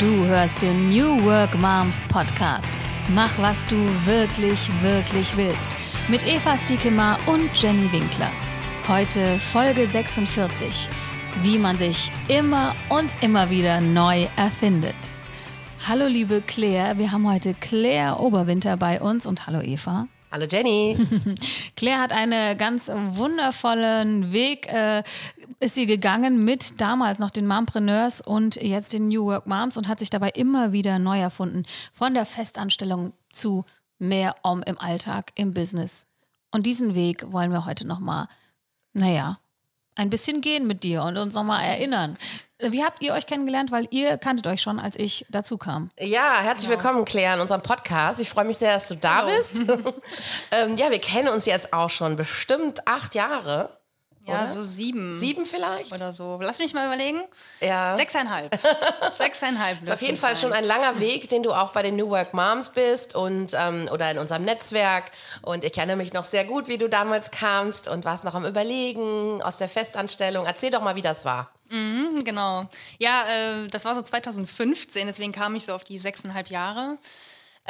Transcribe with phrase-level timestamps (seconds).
[0.00, 2.72] Du hörst den New Work Moms Podcast.
[3.08, 5.74] Mach, was du wirklich, wirklich willst.
[6.06, 8.30] Mit Eva Stiekemar und Jenny Winkler.
[8.86, 10.88] Heute Folge 46.
[11.42, 14.94] Wie man sich immer und immer wieder neu erfindet.
[15.88, 20.06] Hallo liebe Claire, wir haben heute Claire Oberwinter bei uns und hallo Eva.
[20.30, 20.94] Hallo Jenny.
[21.76, 25.02] Claire hat einen ganz wundervollen Weg, äh,
[25.58, 29.88] ist sie gegangen mit damals noch den Mompreneurs und jetzt den New Work Moms und
[29.88, 31.64] hat sich dabei immer wieder neu erfunden.
[31.94, 33.64] Von der Festanstellung zu
[33.98, 36.06] mehr Om im Alltag, im Business.
[36.50, 38.28] Und diesen Weg wollen wir heute nochmal,
[38.92, 39.38] naja,
[39.98, 42.16] ein bisschen gehen mit dir und uns nochmal erinnern.
[42.60, 43.70] Wie habt ihr euch kennengelernt?
[43.70, 45.90] Weil ihr kanntet euch schon, als ich dazu kam.
[45.98, 46.82] Ja, herzlich genau.
[46.82, 48.18] willkommen, Claire, in unserem Podcast.
[48.18, 49.36] Ich freue mich sehr, dass du da Hallo.
[49.36, 49.56] bist.
[50.50, 53.77] ähm, ja, wir kennen uns jetzt auch schon bestimmt acht Jahre.
[54.28, 54.50] Ja, oder?
[54.50, 55.18] so sieben.
[55.18, 55.92] Sieben vielleicht?
[55.92, 56.38] Oder so.
[56.40, 57.22] Lass mich mal überlegen.
[57.60, 57.96] Ja.
[57.96, 58.58] Sechseinhalb.
[59.16, 59.82] Sechseinhalb.
[59.82, 62.34] ist auf jeden Fall schon ein langer Weg, den du auch bei den New Work
[62.34, 65.04] Moms bist und ähm, oder in unserem Netzwerk.
[65.42, 68.44] Und ich erinnere mich noch sehr gut, wie du damals kamst und warst noch am
[68.44, 70.44] Überlegen aus der Festanstellung.
[70.44, 71.50] Erzähl doch mal, wie das war.
[71.70, 72.66] Mhm, genau.
[72.98, 76.98] Ja, äh, das war so 2015, deswegen kam ich so auf die sechseinhalb Jahre.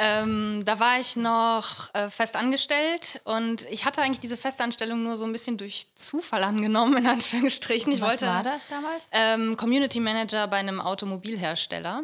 [0.01, 5.17] Ähm, da war ich noch äh, fest angestellt und ich hatte eigentlich diese Festanstellung nur
[5.17, 7.91] so ein bisschen durch Zufall angenommen, in Anführungsstrichen.
[7.91, 9.07] Ich Was wollte, war das damals?
[9.11, 12.03] Ähm, Community Manager bei einem Automobilhersteller.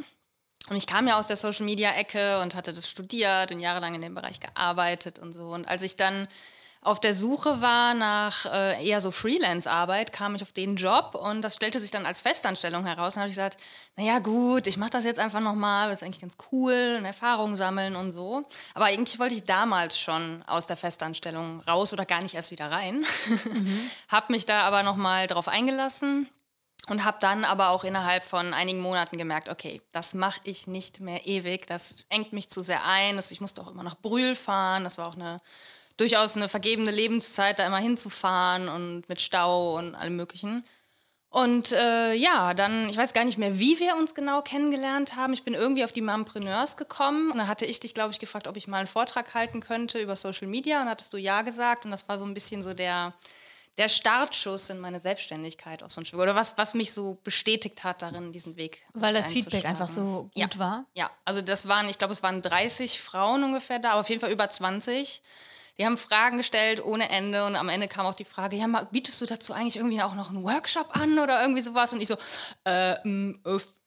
[0.69, 3.95] Und ich kam ja aus der Social Media Ecke und hatte das studiert und jahrelang
[3.95, 5.51] in dem Bereich gearbeitet und so.
[5.51, 6.27] Und als ich dann
[6.85, 11.41] auf der Suche war nach äh, eher so Freelance-Arbeit, kam ich auf den Job und
[11.41, 13.15] das stellte sich dann als Festanstellung heraus.
[13.15, 13.57] Und habe ich gesagt,
[13.95, 17.55] naja gut, ich mache das jetzt einfach nochmal, das ist eigentlich ganz cool, und Erfahrung
[17.55, 18.43] sammeln und so.
[18.75, 22.69] Aber eigentlich wollte ich damals schon aus der Festanstellung raus oder gar nicht erst wieder
[22.69, 23.03] rein.
[23.27, 23.89] Mhm.
[24.09, 26.29] habe mich da aber nochmal drauf eingelassen
[26.87, 30.99] und habe dann aber auch innerhalb von einigen Monaten gemerkt, okay, das mache ich nicht
[30.99, 33.19] mehr ewig, das engt mich zu sehr ein.
[33.31, 35.37] Ich musste auch immer nach Brühl fahren, das war auch eine
[35.97, 40.63] durchaus eine vergebene Lebenszeit, da immer hinzufahren und mit Stau und allem Möglichen.
[41.35, 45.33] Und äh, ja, dann, ich weiß gar nicht mehr, wie wir uns genau kennengelernt haben.
[45.33, 48.47] Ich bin irgendwie auf die Mompreneurs gekommen und dann hatte ich dich, glaube ich, gefragt,
[48.47, 51.83] ob ich mal einen Vortrag halten könnte über Social Media und hattest du ja gesagt
[51.83, 53.11] und das war so ein bisschen so der,
[53.77, 56.21] der Startschuss in meine Selbstständigkeit ein Stück.
[56.21, 58.85] Oder was, was mich so bestätigt hat darin, diesen Weg.
[58.93, 60.59] Weil das Feedback einfach so gut ja.
[60.59, 60.85] war?
[60.93, 64.21] Ja, also das waren, ich glaube, es waren 30 Frauen ungefähr da, aber auf jeden
[64.21, 65.21] Fall über 20
[65.77, 69.19] die haben Fragen gestellt ohne Ende und am Ende kam auch die Frage, ja, bietest
[69.21, 71.91] du dazu eigentlich irgendwie auch noch einen Workshop an oder irgendwie sowas?
[71.91, 72.15] Und ich so,
[72.63, 72.95] äh,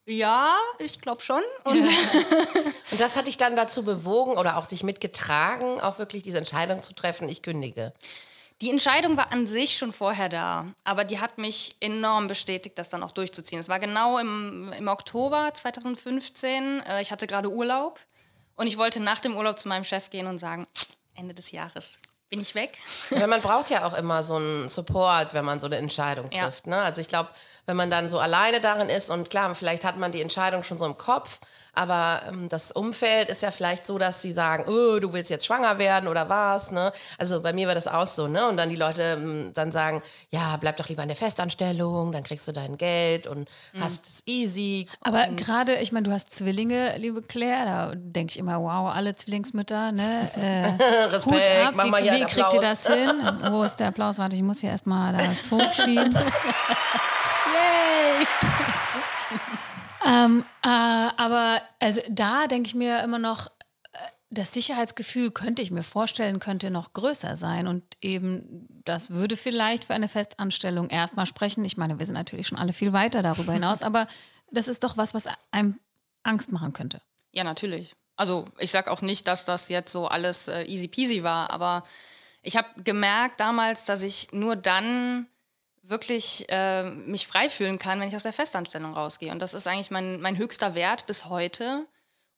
[0.06, 1.42] ja, ich glaube schon.
[1.64, 1.82] Und,
[2.90, 6.82] und, das hat dich dann dazu bewogen oder auch dich mitgetragen, auch wirklich diese Entscheidung
[6.82, 7.92] zu treffen, ich kündige?
[8.60, 12.88] Die Entscheidung war an sich schon vorher da, aber die hat mich enorm bestätigt, das
[12.88, 13.60] dann auch durchzuziehen.
[13.60, 16.80] Es war genau im, im Oktober 2015.
[16.80, 18.00] Äh, ich hatte gerade Urlaub
[18.56, 20.66] und ich wollte nach dem Urlaub zu meinem Chef gehen und sagen,
[21.18, 21.98] Ende des Jahres
[22.30, 22.76] bin ich weg.
[23.10, 26.66] Ja, man braucht ja auch immer so einen Support, wenn man so eine Entscheidung trifft.
[26.66, 26.76] Ja.
[26.76, 26.82] Ne?
[26.82, 27.30] Also ich glaube,
[27.68, 30.78] wenn man dann so alleine darin ist und klar, vielleicht hat man die Entscheidung schon
[30.78, 31.38] so im Kopf,
[31.74, 35.44] aber ähm, das Umfeld ist ja vielleicht so, dass sie sagen, oh, du willst jetzt
[35.44, 36.92] schwanger werden oder was, ne?
[37.18, 38.48] Also bei mir war das auch so, ne?
[38.48, 42.24] Und dann die Leute ähm, dann sagen, ja, bleib doch lieber in der Festanstellung, dann
[42.24, 43.84] kriegst du dein Geld und mhm.
[43.84, 44.88] hast es easy.
[45.02, 49.14] Aber gerade, ich meine, du hast Zwillinge, liebe Claire, da denke ich immer, wow, alle
[49.14, 50.30] Zwillingsmütter, ne?
[50.38, 53.10] Äh, Respekt, ab, mach mal wie, wie kriegt ihr das hin?
[53.50, 54.18] Wo ist der Applaus?
[54.18, 56.16] Warte, ich muss hier erstmal das hochschieben.
[57.78, 58.26] Yay!
[60.04, 63.46] ähm, äh, aber also da denke ich mir immer noch,
[63.92, 63.98] äh,
[64.30, 67.66] das Sicherheitsgefühl könnte ich mir vorstellen, könnte noch größer sein.
[67.66, 71.64] Und eben, das würde vielleicht für eine Festanstellung erstmal sprechen.
[71.64, 74.06] Ich meine, wir sind natürlich schon alle viel weiter darüber hinaus, aber
[74.50, 75.78] das ist doch was, was einem
[76.22, 77.00] Angst machen könnte.
[77.32, 77.94] Ja, natürlich.
[78.16, 81.84] Also ich sage auch nicht, dass das jetzt so alles äh, easy peasy war, aber
[82.42, 85.26] ich habe gemerkt damals, dass ich nur dann
[85.88, 89.32] wirklich äh, mich frei fühlen kann, wenn ich aus der Festanstellung rausgehe.
[89.32, 91.86] Und das ist eigentlich mein, mein höchster Wert bis heute.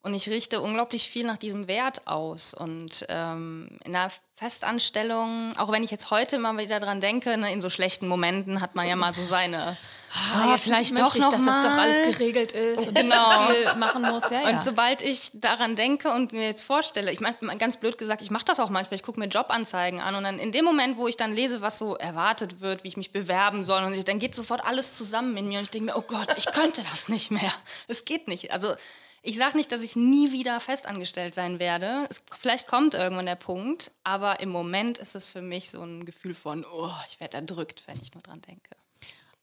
[0.03, 2.55] Und ich richte unglaublich viel nach diesem Wert aus.
[2.55, 7.53] Und ähm, in der Festanstellung, auch wenn ich jetzt heute mal wieder dran denke, ne,
[7.53, 9.77] in so schlechten Momenten hat man ja mal so seine
[10.11, 11.61] ah, vielleicht doch ich, noch dass mal.
[11.61, 13.47] das doch alles geregelt ist und genau.
[13.49, 14.27] viel machen muss.
[14.31, 18.23] Ja, und sobald ich daran denke und mir jetzt vorstelle, ich meine, ganz blöd gesagt,
[18.23, 20.97] ich mache das auch manchmal, ich gucke mir Jobanzeigen an und dann in dem Moment,
[20.97, 24.03] wo ich dann lese, was so erwartet wird, wie ich mich bewerben soll, und ich,
[24.03, 26.81] dann geht sofort alles zusammen in mir und ich denke mir, oh Gott, ich könnte
[26.89, 27.53] das nicht mehr.
[27.87, 28.51] Es geht nicht.
[28.51, 28.73] Also
[29.23, 32.05] ich sage nicht, dass ich nie wieder festangestellt sein werde.
[32.09, 36.05] Es, vielleicht kommt irgendwann der Punkt, aber im Moment ist es für mich so ein
[36.05, 38.71] Gefühl von, oh, ich werde erdrückt, wenn ich nur dran denke.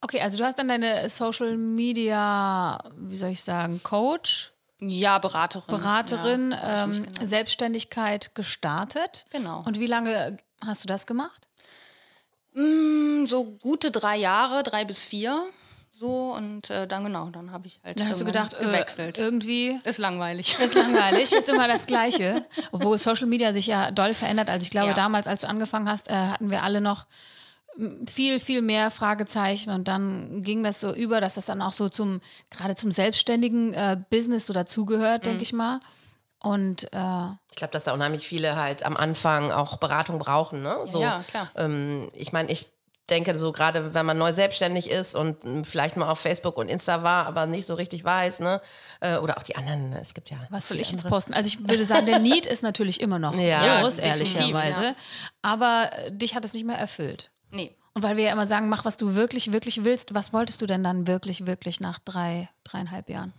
[0.01, 5.67] Okay, also du hast dann deine Social Media, wie soll ich sagen, Coach, Ja, Beraterin.
[5.75, 7.05] Beraterin, Ja, ähm.
[7.21, 9.25] Selbstständigkeit gestartet.
[9.29, 9.63] Genau.
[9.65, 11.47] Und wie lange hast du das gemacht?
[12.53, 15.47] Mm, so gute drei Jahre, drei bis vier.
[15.99, 19.17] So und äh, dann genau, dann habe ich halt Dann hast du gedacht, gewechselt.
[19.17, 20.57] Äh, irgendwie ist langweilig.
[20.59, 22.45] ist langweilig, ist immer das Gleiche.
[22.71, 24.49] Obwohl Social Media sich ja doll verändert.
[24.49, 24.93] Also ich glaube, Ja.
[24.93, 27.05] damals, als du angefangen hast, äh, hatten wir alle noch
[28.07, 31.87] viel, viel mehr Fragezeichen und dann ging das so über, dass das dann auch so
[31.87, 32.19] zum,
[32.49, 35.29] gerade zum selbstständigen äh, Business so dazugehört, Mhm.
[35.29, 35.79] denke ich mal.
[36.41, 40.61] Und äh, Ich glaube, dass da unheimlich viele halt am Anfang auch Beratung brauchen.
[40.61, 40.77] Ne?
[40.89, 41.49] So, ja, klar.
[41.55, 42.67] Ähm, ich meine, ich
[43.09, 46.69] denke so gerade, wenn man neu selbstständig ist und ähm, vielleicht mal auf Facebook und
[46.69, 48.61] Insta war, aber nicht so richtig weiß, ne?
[49.01, 50.37] Äh, oder auch die anderen, es gibt ja.
[50.49, 51.33] was soll ich jetzt posten?
[51.33, 54.83] Also ich würde sagen, der Need ist natürlich immer noch Ja, groß, definitiv, ehrlicherweise.
[54.83, 54.95] ja.
[55.41, 57.31] Aber äh, dich hat es nicht mehr erfüllt.
[57.51, 57.75] Nee.
[57.93, 60.65] Und weil wir ja immer sagen, mach, was du wirklich, wirklich willst, was wolltest du
[60.65, 63.33] denn dann wirklich, wirklich nach drei, dreieinhalb Jahren?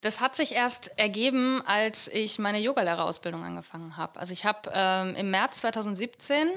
[0.00, 4.20] Das hat sich erst ergeben, als ich meine Yogalehrerausbildung angefangen habe.
[4.20, 6.48] Also ich habe ähm, im März 2017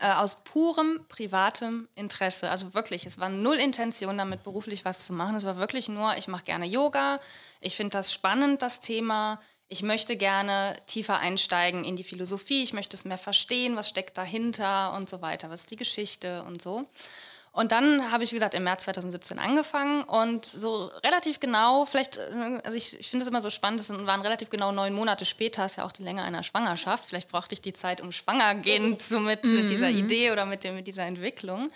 [0.00, 5.12] äh, aus purem privatem Interesse, also wirklich, es war null Intention damit beruflich was zu
[5.12, 5.36] machen.
[5.36, 7.18] Es war wirklich nur, ich mache gerne Yoga,
[7.60, 9.40] ich finde das spannend, das Thema.
[9.68, 14.18] Ich möchte gerne tiefer einsteigen in die Philosophie, ich möchte es mehr verstehen, was steckt
[14.18, 16.82] dahinter und so weiter, was ist die Geschichte und so.
[17.54, 22.16] Und dann habe ich, wie gesagt, im März 2017 angefangen und so relativ genau, vielleicht,
[22.16, 25.24] äh, also ich, ich finde es immer so spannend, es waren relativ genau neun Monate
[25.24, 27.04] später, ist ja auch die Länge einer Schwangerschaft.
[27.08, 30.64] Vielleicht brauchte ich die Zeit, um schwanger gehen zu mit, mit dieser Idee oder mit,
[30.64, 31.70] dem, mit dieser Entwicklung.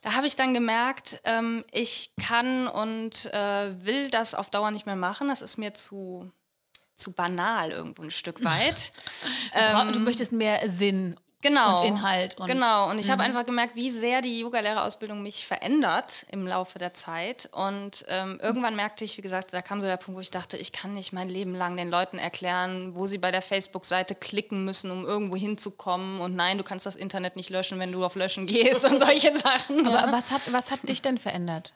[0.00, 4.86] Da habe ich dann gemerkt, ähm, ich kann und äh, will das auf Dauer nicht
[4.86, 5.28] mehr machen.
[5.28, 6.30] Das ist mir zu,
[6.94, 8.92] zu banal irgendwo ein Stück weit.
[9.52, 11.80] Bra- du möchtest mehr Sinn genau.
[11.80, 12.38] und Inhalt.
[12.38, 12.90] Und genau.
[12.90, 17.48] Und ich habe einfach gemerkt, wie sehr die Yogalehrerausbildung mich verändert im Laufe der Zeit.
[17.52, 20.56] Und ähm, irgendwann merkte ich, wie gesagt, da kam so der Punkt, wo ich dachte,
[20.56, 24.64] ich kann nicht mein Leben lang den Leuten erklären, wo sie bei der Facebook-Seite klicken
[24.64, 26.20] müssen, um irgendwo hinzukommen.
[26.20, 29.36] Und nein, du kannst das Internet nicht löschen, wenn du auf Löschen gehst und solche
[29.36, 29.86] Sachen.
[29.86, 30.12] Aber ja.
[30.12, 31.72] was, hat, was hat dich denn verändert?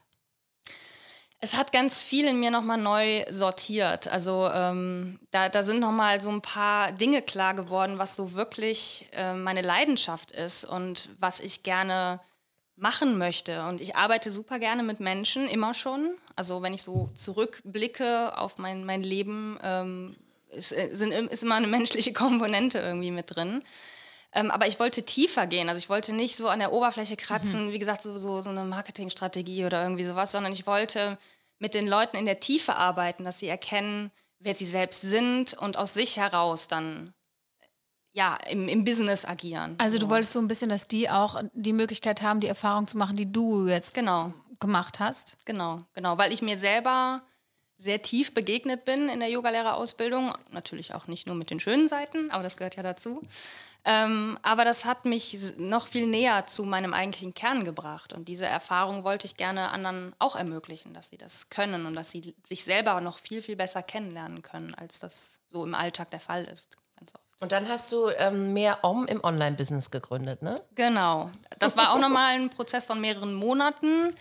[1.45, 4.07] Es hat ganz viel in mir nochmal neu sortiert.
[4.07, 9.09] Also ähm, da, da sind nochmal so ein paar Dinge klar geworden, was so wirklich
[9.11, 12.21] äh, meine Leidenschaft ist und was ich gerne
[12.77, 13.65] machen möchte.
[13.65, 16.15] Und ich arbeite super gerne mit Menschen, immer schon.
[16.37, 20.15] Also wenn ich so zurückblicke auf mein, mein Leben, ähm,
[20.53, 23.65] ist, äh, sind, ist immer eine menschliche Komponente irgendwie mit drin.
[24.35, 25.69] Ähm, aber ich wollte tiefer gehen.
[25.69, 28.65] Also ich wollte nicht so an der Oberfläche kratzen, wie gesagt, so, so, so eine
[28.65, 31.19] Marketingstrategie oder irgendwie sowas, sondern ich wollte
[31.63, 34.11] mit den Leuten in der Tiefe arbeiten, dass sie erkennen,
[34.41, 37.15] wer sie selbst sind und aus sich heraus dann
[38.11, 39.77] ja, im, im Business agieren.
[39.79, 42.99] Also du wolltest so ein bisschen, dass die auch die Möglichkeit haben, die Erfahrung zu
[42.99, 45.39] machen, die du jetzt Genau, gemacht hast.
[45.45, 46.19] genau, genau.
[46.19, 47.23] Weil ich mir selber
[47.79, 50.35] sehr tief begegnet bin in der Yogalehrerausbildung.
[50.51, 53.23] Natürlich auch nicht nur mit den schönen Seiten, aber das gehört ja dazu.
[53.85, 58.13] Ähm, aber das hat mich noch viel näher zu meinem eigentlichen Kern gebracht.
[58.13, 62.11] Und diese Erfahrung wollte ich gerne anderen auch ermöglichen, dass sie das können und dass
[62.11, 66.21] sie sich selber noch viel, viel besser kennenlernen können, als das so im Alltag der
[66.21, 66.79] Fall ist.
[67.43, 70.63] Und dann hast du ähm, mehr Om im Online-Business gegründet, ne?
[70.77, 71.29] Genau.
[71.59, 74.17] Das war auch nochmal ein Prozess von mehreren Monaten,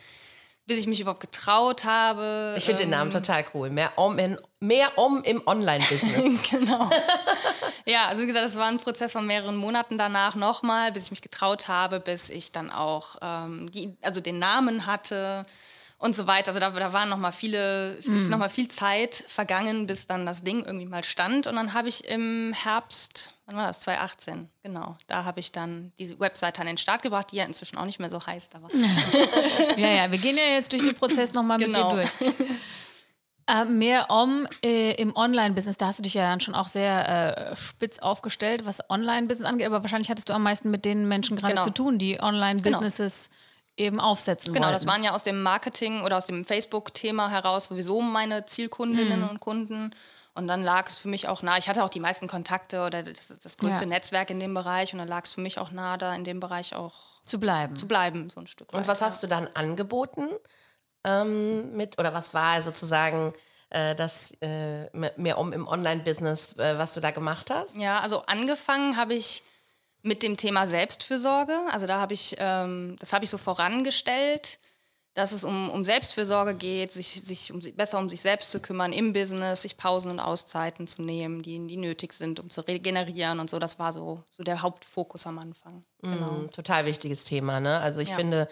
[0.71, 2.55] bis ich mich überhaupt getraut habe.
[2.57, 3.69] Ich finde den ähm, Namen total cool.
[3.69, 6.49] Mehr Om, in, mehr Om im Online-Business.
[6.49, 6.89] genau.
[7.85, 11.11] Ja, also wie gesagt, es war ein Prozess von mehreren Monaten danach nochmal, bis ich
[11.11, 15.47] mich getraut habe, bis ich dann auch ähm, die, also den Namen hatte
[16.01, 16.47] und so weiter.
[16.49, 20.43] Also da, da waren nochmal viele, ist noch mal viel Zeit vergangen, bis dann das
[20.43, 21.45] Ding irgendwie mal stand.
[21.47, 23.81] Und dann habe ich im Herbst, wann war das?
[23.81, 24.97] 2018, genau.
[25.05, 27.99] Da habe ich dann diese Webseite an den Start gebracht, die ja inzwischen auch nicht
[27.99, 28.67] mehr so heißt, aber
[29.77, 31.93] Ja, ja, wir gehen ja jetzt durch den Prozess nochmal Genau.
[31.95, 32.49] mit dir durch.
[33.47, 37.51] Äh, mehr um äh, im Online-Business, da hast du dich ja dann schon auch sehr
[37.51, 41.37] äh, spitz aufgestellt, was Online-Business angeht, aber wahrscheinlich hattest du am meisten mit den Menschen
[41.37, 41.63] gerade Genau.
[41.65, 43.29] zu tun, die Online-Businesses
[43.81, 44.75] eben aufsetzen Genau, wollten.
[44.77, 49.29] das waren ja aus dem Marketing oder aus dem Facebook-Thema heraus sowieso meine Zielkundinnen Mhm.
[49.29, 49.93] und Kunden.
[50.33, 51.57] Und dann lag es für mich auch nah.
[51.57, 53.85] Ich hatte auch die meisten Kontakte oder das, das größte Ja.
[53.87, 54.93] Netzwerk in dem Bereich.
[54.93, 57.75] Und dann lag es für mich auch nah, da in dem Bereich auch zu bleiben.
[57.75, 58.79] zu bleiben, so ein Stück weit.
[58.79, 60.29] Und was hast du dann angeboten
[61.03, 63.33] ähm, mit, oder was war sozusagen
[63.71, 67.75] äh, das äh, mehr- Om im Online-Business, äh, was du da gemacht hast?
[67.77, 69.43] Ja, also angefangen habe ich
[70.03, 71.57] mit dem Thema Selbstfürsorge.
[71.69, 74.57] Also da habe ich, ähm, das habe ich so vorangestellt,
[75.13, 78.93] dass es um, um Selbstfürsorge geht, sich, sich um, besser um sich selbst zu kümmern
[78.93, 83.39] im Business, sich Pausen und Auszeiten zu nehmen, die, die nötig sind, um zu regenerieren
[83.39, 83.59] und so.
[83.59, 85.83] Das war so, so der Hauptfokus am Anfang.
[86.01, 86.31] Genau.
[86.31, 87.79] Mm, total wichtiges Thema, ne?
[87.79, 88.15] Also ich Ja.
[88.15, 88.47] finde,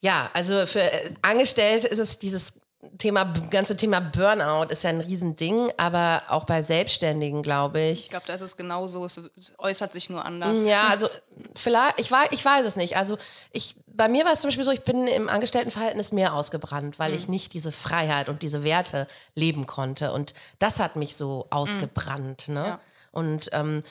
[0.00, 2.52] Ja, also für äh, Angestellte ist es dieses
[2.98, 8.02] Thema, ganze Thema Burnout ist ja ein Riesending, aber auch bei Selbstständigen, glaube ich.
[8.02, 9.04] Ich glaube, da ist es genauso.
[9.04, 9.20] Es
[9.58, 10.66] äußert sich nur anders.
[10.66, 11.08] Ja, also
[11.54, 12.96] vielleicht, ich weiß, ich weiß es nicht.
[12.96, 13.18] Also
[13.52, 17.10] ich, bei mir war es zum Beispiel so, ich bin im Angestelltenverhältnis mehr ausgebrannt, weil
[17.10, 17.16] mhm.
[17.16, 20.12] ich nicht diese Freiheit und diese Werte leben konnte.
[20.12, 22.48] Und das hat mich so ausgebrannt.
[22.48, 22.54] Mhm.
[22.54, 22.66] Ne?
[22.66, 22.80] Ja.
[23.12, 23.82] Und ähm,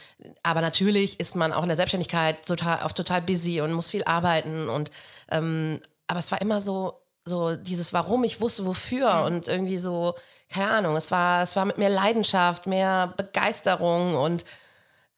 [0.44, 4.04] aber natürlich ist man auch in der Selbstständigkeit total, auf total busy und muss viel
[4.04, 4.68] arbeiten.
[4.68, 4.92] Und
[5.32, 9.26] ähm, aber es war immer so, so dieses Warum, ich wusste wofür mhm.
[9.26, 10.16] und irgendwie so,
[10.50, 14.44] keine Ahnung, es war, es war mit mehr Leidenschaft, mehr Begeisterung und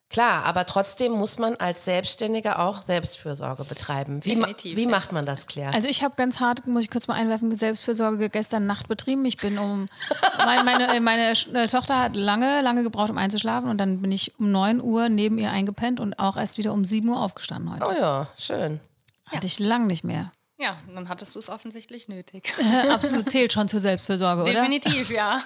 [0.10, 4.24] klar, aber trotzdem muss man als Selbstständiger auch Selbstfürsorge betreiben.
[4.24, 5.74] Wie, Definitiv, wie macht man das, Claire?
[5.74, 9.26] Also ich habe ganz hart, muss ich kurz mal einwerfen, Selbstfürsorge gestern Nacht betrieben.
[9.26, 9.88] Ich bin um,
[10.38, 14.40] meine, meine, meine äh, Tochter hat lange, lange gebraucht, um einzuschlafen und dann bin ich
[14.40, 17.88] um 9 Uhr neben ihr eingepennt und auch erst wieder um 7 Uhr aufgestanden heute.
[17.88, 18.80] Oh ja, schön.
[19.26, 19.46] Hatte ja.
[19.46, 20.32] ich lang nicht mehr.
[20.58, 22.54] Ja, dann hattest du es offensichtlich nötig.
[22.90, 24.54] Absolut zählt schon zur Selbstfürsorge, oder?
[24.54, 25.42] Definitiv, ja.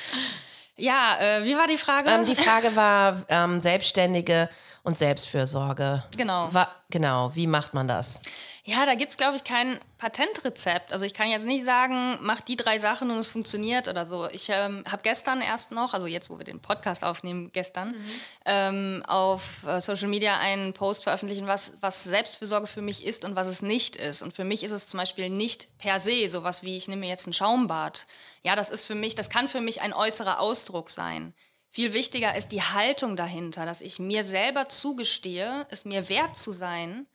[0.76, 2.08] ja, äh, wie war die Frage?
[2.08, 4.48] Ähm, die Frage war ähm, Selbstständige
[4.88, 6.02] und Selbstfürsorge.
[6.16, 6.52] Genau.
[6.52, 8.20] War, genau, wie macht man das?
[8.64, 10.92] Ja, da gibt es, glaube ich, kein Patentrezept.
[10.92, 14.28] Also ich kann jetzt nicht sagen, mach die drei Sachen und es funktioniert oder so.
[14.30, 18.04] Ich ähm, habe gestern erst noch, also jetzt, wo wir den Podcast aufnehmen, gestern, mhm.
[18.46, 23.36] ähm, auf äh, Social Media einen Post veröffentlichen, was, was Selbstfürsorge für mich ist und
[23.36, 24.22] was es nicht ist.
[24.22, 27.08] Und für mich ist es zum Beispiel nicht per se sowas wie, ich nehme mir
[27.08, 28.06] jetzt ein Schaumbad.
[28.42, 31.34] Ja, das ist für mich, das kann für mich ein äußerer Ausdruck sein.
[31.70, 36.52] Viel wichtiger ist die Haltung dahinter, dass ich mir selber zugestehe, es mir wert zu
[36.52, 37.06] sein,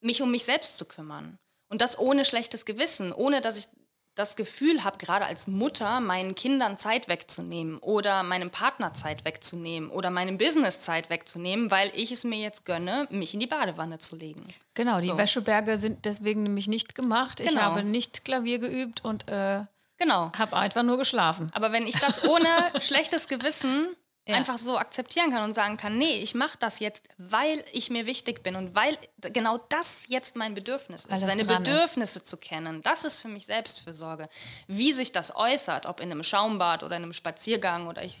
[0.00, 1.38] mich um mich selbst zu kümmern.
[1.68, 3.68] Und das ohne schlechtes Gewissen, ohne dass ich
[4.16, 9.88] das Gefühl habe, gerade als Mutter meinen Kindern Zeit wegzunehmen oder meinem Partner Zeit wegzunehmen
[9.88, 13.98] oder meinem Business Zeit wegzunehmen, weil ich es mir jetzt gönne, mich in die Badewanne
[13.98, 14.42] zu legen.
[14.74, 15.18] Genau, die so.
[15.18, 17.38] Wäscheberge sind deswegen nämlich nicht gemacht.
[17.38, 17.50] Genau.
[17.50, 19.62] Ich habe nicht Klavier geübt und äh,
[20.00, 20.32] genau.
[20.36, 21.50] habe einfach nur geschlafen.
[21.54, 22.48] Aber wenn ich das ohne
[22.80, 23.94] schlechtes Gewissen
[24.26, 24.36] ja.
[24.36, 28.06] einfach so akzeptieren kann und sagen kann, nee, ich mache das jetzt, weil ich mir
[28.06, 32.26] wichtig bin und weil genau das jetzt mein Bedürfnis ist, seine Bedürfnisse ist.
[32.26, 32.82] zu kennen.
[32.82, 34.28] Das ist für mich Selbstfürsorge.
[34.66, 38.18] Wie sich das äußert, ob in einem Schaumbad oder in einem Spaziergang oder ich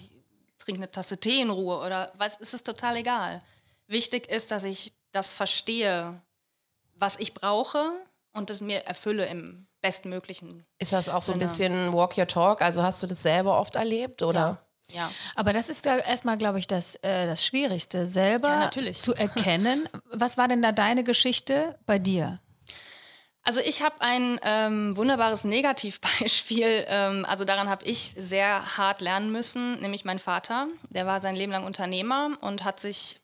[0.58, 3.40] trinke eine Tasse Tee in Ruhe oder was, ist es total egal.
[3.86, 6.20] Wichtig ist, dass ich das verstehe,
[6.94, 7.92] was ich brauche
[8.32, 10.64] und das mir erfülle im bestmöglichen.
[10.78, 12.62] Ist das auch so ein bisschen Walk Your Talk?
[12.62, 14.40] Also hast du das selber oft erlebt oder?
[14.40, 14.58] Ja.
[14.92, 15.10] Ja.
[15.36, 19.88] Aber das ist ja erstmal, glaube ich, das, äh, das Schwierigste, selber ja, zu erkennen.
[20.10, 22.40] Was war denn da deine Geschichte bei dir?
[23.42, 26.86] Also ich habe ein ähm, wunderbares Negativbeispiel.
[26.90, 30.66] Ähm, also daran habe ich sehr hart lernen müssen, nämlich mein Vater.
[30.88, 33.20] Der war sein Leben lang Unternehmer und hat sich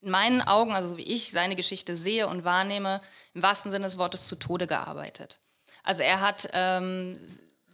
[0.00, 3.00] in meinen Augen, also so wie ich seine Geschichte sehe und wahrnehme,
[3.34, 5.40] im wahrsten Sinne des Wortes zu Tode gearbeitet.
[5.88, 7.18] Also er hat ähm,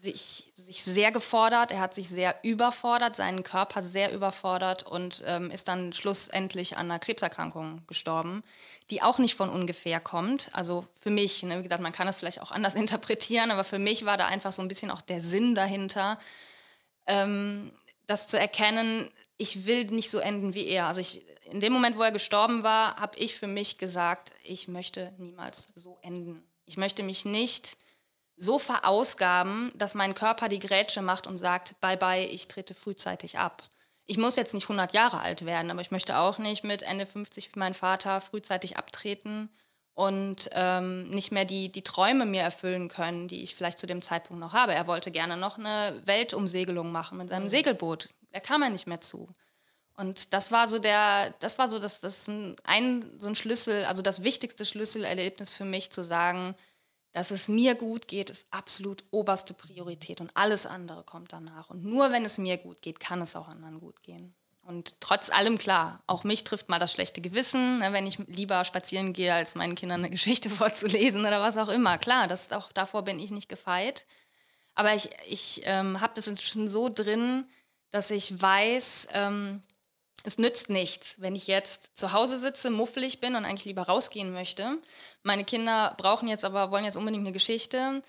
[0.00, 5.50] sich, sich sehr gefordert, er hat sich sehr überfordert, seinen Körper sehr überfordert und ähm,
[5.50, 8.44] ist dann schlussendlich an einer Krebserkrankung gestorben,
[8.90, 10.48] die auch nicht von ungefähr kommt.
[10.52, 13.80] Also für mich, ne, wie gesagt, man kann es vielleicht auch anders interpretieren, aber für
[13.80, 16.20] mich war da einfach so ein bisschen auch der Sinn dahinter,
[17.08, 17.72] ähm,
[18.06, 20.86] das zu erkennen, ich will nicht so enden wie er.
[20.86, 24.68] Also ich, in dem Moment, wo er gestorben war, habe ich für mich gesagt, ich
[24.68, 26.44] möchte niemals so enden.
[26.64, 27.76] Ich möchte mich nicht
[28.36, 33.38] so verausgaben, dass mein Körper die Grätsche macht und sagt, bye bye, ich trete frühzeitig
[33.38, 33.62] ab.
[34.06, 37.06] Ich muss jetzt nicht 100 Jahre alt werden, aber ich möchte auch nicht mit Ende
[37.06, 39.48] 50 wie mein Vater frühzeitig abtreten
[39.94, 44.02] und ähm, nicht mehr die, die Träume mir erfüllen können, die ich vielleicht zu dem
[44.02, 44.74] Zeitpunkt noch habe.
[44.74, 47.50] Er wollte gerne noch eine Weltumsegelung machen mit seinem mhm.
[47.50, 48.08] Segelboot.
[48.32, 49.28] Da kam er nicht mehr zu.
[49.96, 54.02] Und das war so der, das war so das, das ein, so ein Schlüssel, also
[54.02, 56.56] das wichtigste Schlüsselerlebnis für mich, zu sagen,
[57.14, 61.70] dass es mir gut geht, ist absolut oberste Priorität und alles andere kommt danach.
[61.70, 64.34] Und nur wenn es mir gut geht, kann es auch anderen gut gehen.
[64.62, 68.64] Und trotz allem klar, auch mich trifft mal das schlechte Gewissen, ne, wenn ich lieber
[68.64, 71.98] spazieren gehe, als meinen Kindern eine Geschichte vorzulesen oder was auch immer.
[71.98, 74.06] Klar, das auch, davor bin ich nicht gefeit.
[74.74, 77.46] Aber ich, ich ähm, habe das inzwischen so drin,
[77.92, 79.60] dass ich weiß, ähm,
[80.26, 84.32] es nützt nichts, wenn ich jetzt zu Hause sitze, muffelig bin und eigentlich lieber rausgehen
[84.32, 84.78] möchte.
[85.22, 88.02] Meine Kinder brauchen jetzt aber, wollen jetzt unbedingt eine Geschichte.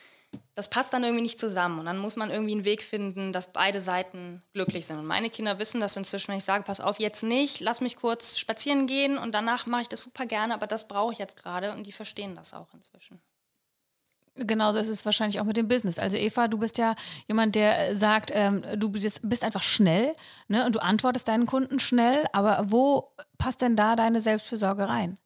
[0.56, 1.78] Das passt dann irgendwie nicht zusammen.
[1.78, 4.98] Und dann muss man irgendwie einen Weg finden, dass beide Seiten glücklich sind.
[4.98, 7.98] Und meine Kinder wissen das inzwischen, wenn ich sage, pass auf, jetzt nicht, lass mich
[7.98, 11.36] kurz spazieren gehen und danach mache ich das super gerne, aber das brauche ich jetzt
[11.36, 11.74] gerade.
[11.74, 13.20] Und die verstehen das auch inzwischen.
[14.38, 15.98] Genauso ist es wahrscheinlich auch mit dem Business.
[15.98, 16.96] Also Eva, du bist ja
[17.28, 20.14] jemand, der äh, sagt, ähm, du bist, einfach schnell
[20.50, 25.18] ne, und du antwortest deinen Kunden schnell, aber wo passt denn da deine Selbstfürsorge rein?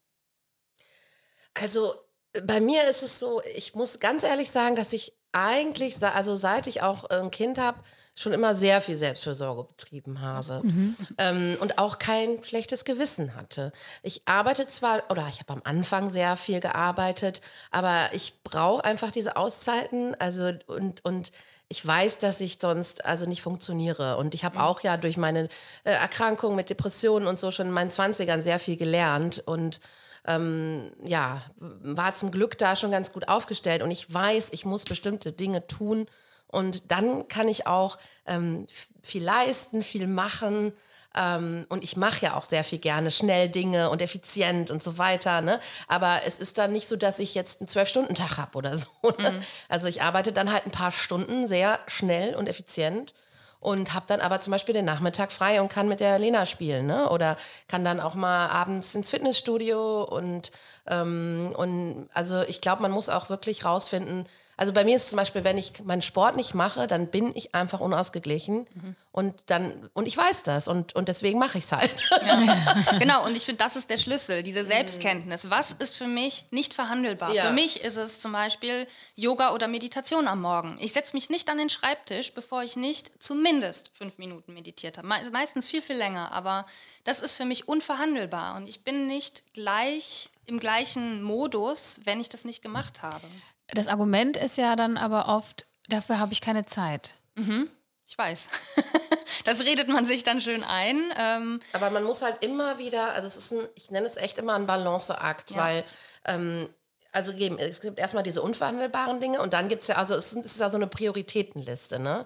[1.55, 1.95] Also
[2.43, 6.67] Bei mir ist es so, ich muss ganz ehrlich sagen, dass ich eigentlich, also seit
[6.67, 7.79] ich auch ein Kind habe,
[8.19, 10.95] schon immer sehr viel Selbstfürsorge betrieben habe mhm.
[11.17, 13.71] ähm, und auch kein schlechtes Gewissen hatte.
[14.03, 19.11] Ich arbeite zwar, oder ich habe am Anfang sehr viel gearbeitet, aber ich brauche einfach
[19.11, 21.31] diese Auszeiten, also und, und
[21.69, 24.17] ich weiß, dass ich sonst also nicht funktioniere.
[24.17, 24.63] Und ich habe mhm.
[24.63, 25.47] auch ja durch meine
[25.85, 29.79] äh, Erkrankung mit Depressionen und so schon in meinen 20ern sehr viel gelernt und
[30.25, 33.81] ähm, ja, war zum Glück da schon ganz gut aufgestellt.
[33.81, 36.07] Und ich weiß, ich muss bestimmte Dinge tun,
[36.51, 38.67] und dann kann ich auch ähm,
[39.01, 40.73] viel leisten, viel machen.
[41.15, 44.97] Ähm, und ich mache ja auch sehr viel gerne schnell Dinge und effizient und so
[44.97, 45.41] weiter.
[45.41, 45.59] Ne?
[45.87, 48.87] Aber es ist dann nicht so, dass ich jetzt einen Zwölf-Stunden-Tag habe oder so.
[49.17, 49.31] Ne?
[49.31, 49.41] Mhm.
[49.67, 53.13] Also ich arbeite dann halt ein paar Stunden sehr schnell und effizient
[53.59, 56.87] und habe dann aber zum Beispiel den Nachmittag frei und kann mit der Lena spielen,
[56.87, 57.09] ne?
[57.09, 57.35] Oder
[57.67, 60.51] kann dann auch mal abends ins Fitnessstudio und
[60.87, 64.25] ähm, und also ich glaube, man muss auch wirklich rausfinden,
[64.59, 67.33] also bei mir ist es zum Beispiel, wenn ich meinen Sport nicht mache, dann bin
[67.33, 68.95] ich einfach unausgeglichen mhm.
[69.13, 71.89] und dann und ich weiß das und, und deswegen mache ich es halt.
[72.27, 72.97] Ja.
[72.99, 75.49] genau, und ich finde, das ist der Schlüssel, diese Selbstkenntnis.
[75.49, 77.33] Was ist für mich nicht verhandelbar?
[77.33, 77.45] Ja.
[77.45, 78.85] Für mich ist es zum Beispiel
[79.15, 80.77] Yoga oder Meditation am Morgen.
[80.81, 85.07] Ich setze mich nicht an den Schreibtisch, bevor ich nicht zumindest fünf Minuten meditiert habe.
[85.07, 86.65] meistens viel, viel länger, aber
[87.05, 92.27] das ist für mich unverhandelbar und ich bin nicht gleich im gleichen Modus, wenn ich
[92.27, 93.25] das nicht gemacht habe.
[93.73, 97.15] Das Argument ist ja dann aber oft, dafür habe ich keine Zeit.
[97.35, 97.69] Mhm.
[98.07, 98.49] Ich weiß.
[99.45, 101.13] das redet man sich dann schön ein.
[101.15, 104.39] Ähm aber man muss halt immer wieder, also es ist ein, ich nenne es echt
[104.39, 105.57] immer ein Balanceakt, ja.
[105.57, 105.83] weil
[106.25, 106.69] ähm,
[107.11, 110.59] also es gibt erstmal diese unverhandelbaren Dinge und dann gibt es ja, also es ist
[110.59, 112.25] ja so eine Prioritätenliste, ne?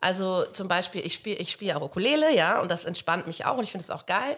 [0.00, 3.56] Also zum Beispiel, ich spiele ich spiel auch Ukulele, ja, und das entspannt mich auch
[3.56, 4.36] und ich finde es auch geil.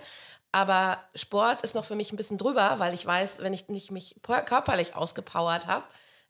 [0.53, 3.91] Aber Sport ist noch für mich ein bisschen drüber, weil ich weiß, wenn ich nicht
[3.91, 5.85] mich körperlich ausgepowert habe,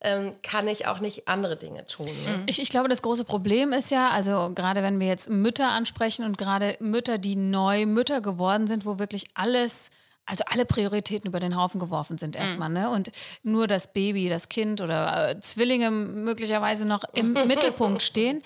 [0.04, 2.06] ähm, kann ich auch nicht andere Dinge tun.
[2.06, 2.44] Ne?
[2.46, 6.24] Ich, ich, glaube, das große Problem ist ja, also gerade wenn wir jetzt Mütter ansprechen
[6.24, 9.90] und gerade Mütter, die neu Mütter geworden sind, wo wirklich alles
[10.26, 12.74] also alle Prioritäten über den Haufen geworfen sind erstmal, mhm.
[12.74, 12.90] ne?
[12.90, 13.10] Und
[13.42, 18.42] nur das Baby, das Kind oder äh, Zwillinge möglicherweise noch im Mittelpunkt stehen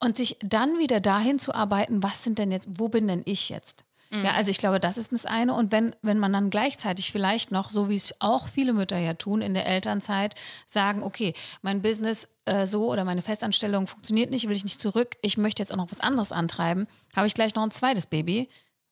[0.00, 3.50] und sich dann wieder dahin zu arbeiten, was sind denn jetzt, wo bin denn ich
[3.50, 3.84] jetzt?
[4.12, 4.24] Mhm.
[4.24, 5.54] Ja, also ich glaube, das ist das eine.
[5.54, 9.14] Und wenn, wenn man dann gleichzeitig vielleicht noch, so wie es auch viele Mütter ja
[9.14, 10.34] tun, in der Elternzeit
[10.68, 15.16] sagen, okay, mein Business äh, so oder meine Festanstellung funktioniert nicht, will ich nicht zurück,
[15.22, 18.50] ich möchte jetzt auch noch was anderes antreiben, habe ich gleich noch ein zweites Baby,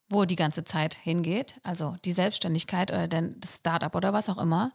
[0.08, 4.72] wo die ganze Zeit hingeht, also die Selbstständigkeit oder das Startup oder was auch immer.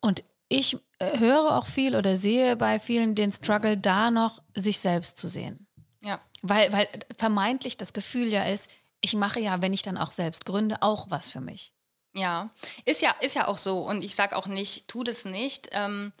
[0.00, 4.78] Und ich äh, höre auch viel oder sehe bei vielen den Struggle, da noch sich
[4.78, 5.66] selbst zu sehen.
[6.04, 6.20] Ja.
[6.42, 10.44] Weil, weil vermeintlich das Gefühl ja ist, ich mache ja, wenn ich dann auch selbst
[10.44, 11.72] gründe, auch was für mich.
[12.14, 12.50] Ja,
[12.84, 13.80] ist ja, ist ja auch so.
[13.80, 15.68] Und ich sage auch nicht, tu das nicht.
[15.72, 16.12] Ähm,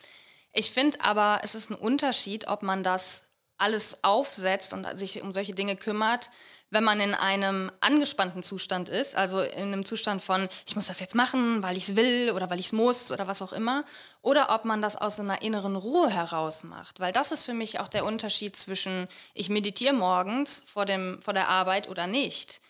[0.52, 3.24] ich finde aber, es ist ein Unterschied, ob man das
[3.56, 6.30] alles aufsetzt und sich um solche Dinge kümmert,
[6.70, 11.00] wenn man in einem angespannten Zustand ist, also in einem Zustand von, ich muss das
[11.00, 13.82] jetzt machen, weil ich es will oder weil ich es muss oder was auch immer,
[14.20, 17.00] oder ob man das aus so einer inneren Ruhe heraus macht.
[17.00, 21.32] Weil das ist für mich auch der Unterschied zwischen, ich meditiere morgens vor, dem, vor
[21.34, 22.60] der Arbeit oder nicht.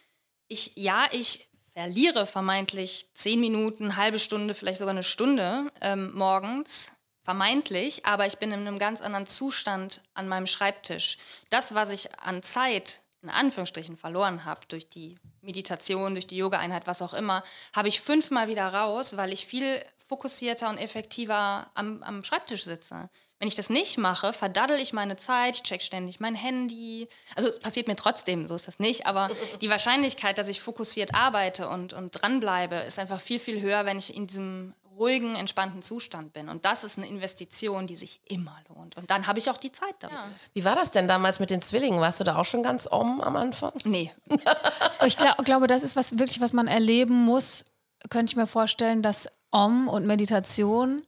[0.46, 6.92] Ich, ja, ich verliere vermeintlich zehn Minuten, halbe Stunde, vielleicht sogar eine Stunde ähm, morgens,
[7.22, 11.18] vermeintlich, aber ich bin in einem ganz anderen Zustand an meinem Schreibtisch.
[11.50, 16.86] Das, was ich an Zeit in Anführungsstrichen verloren habe durch die Meditation, durch die Yoga-Einheit,
[16.86, 17.42] was auch immer,
[17.74, 23.10] habe ich fünfmal wieder raus, weil ich viel fokussierter und effektiver am, am Schreibtisch sitze.
[23.38, 27.06] Wenn ich das nicht mache, verdaddel ich meine Zeit, ich check ständig mein Handy.
[27.36, 29.28] Also es passiert mir trotzdem, so ist das nicht, aber
[29.60, 33.98] die Wahrscheinlichkeit, dass ich fokussiert arbeite und, und dranbleibe, ist einfach viel, viel höher, wenn
[33.98, 36.48] ich in diesem ruhigen, entspannten Zustand bin.
[36.48, 38.96] Und das ist eine Investition, die sich immer lohnt.
[38.96, 40.18] Und dann habe ich auch die Zeit dafür.
[40.18, 40.28] Ja.
[40.54, 42.00] Wie war das denn damals mit den Zwillingen?
[42.00, 43.72] Warst du da auch schon ganz om am Anfang?
[43.84, 44.12] Nee.
[45.06, 47.64] ich glaub, glaube, das ist was wirklich, was man erleben muss.
[48.10, 51.02] Könnte ich mir vorstellen, dass Om und Meditation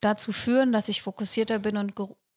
[0.00, 1.94] dazu führen, dass ich fokussierter bin und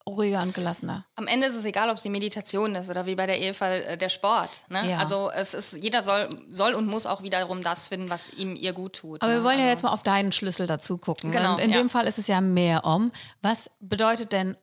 [0.08, 1.06] ruhiger und gelassener.
[1.16, 3.82] Am Ende ist es egal, ob es die Meditation ist oder wie bei der Ehefall
[3.82, 4.64] äh, der Sport.
[4.68, 4.90] Ne?
[4.90, 4.98] Ja.
[4.98, 8.72] Also es ist, jeder soll, soll und muss auch wiederum das finden, was ihm ihr
[8.72, 9.22] gut tut.
[9.22, 9.38] Aber ne?
[9.38, 11.32] wir wollen ja also jetzt mal auf deinen Schlüssel dazu gucken.
[11.32, 11.78] Genau, und in ja.
[11.78, 13.10] dem Fall ist es ja mehr Om.
[13.40, 14.56] Was bedeutet denn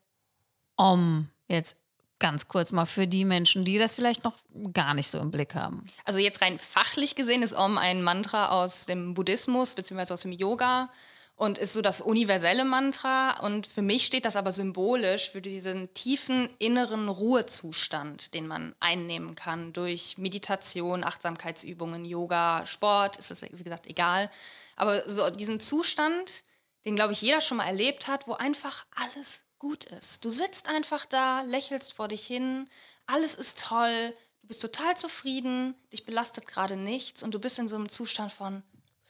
[0.75, 1.75] Om jetzt
[2.19, 4.37] ganz kurz mal für die Menschen, die das vielleicht noch
[4.73, 5.85] gar nicht so im Blick haben?
[6.05, 10.13] Also jetzt rein fachlich gesehen ist Om ein Mantra aus dem Buddhismus bzw.
[10.13, 10.89] aus dem Yoga
[11.35, 13.39] und ist so das universelle Mantra.
[13.39, 19.35] Und für mich steht das aber symbolisch für diesen tiefen inneren Ruhezustand, den man einnehmen
[19.35, 24.29] kann durch Meditation, Achtsamkeitsübungen, Yoga, Sport, ist es wie gesagt egal.
[24.75, 26.43] Aber so diesen Zustand,
[26.85, 30.25] den, glaube ich, jeder schon mal erlebt hat, wo einfach alles gut ist.
[30.25, 32.67] Du sitzt einfach da, lächelst vor dich hin,
[33.05, 37.67] alles ist toll, du bist total zufrieden, dich belastet gerade nichts und du bist in
[37.67, 38.63] so einem Zustand von,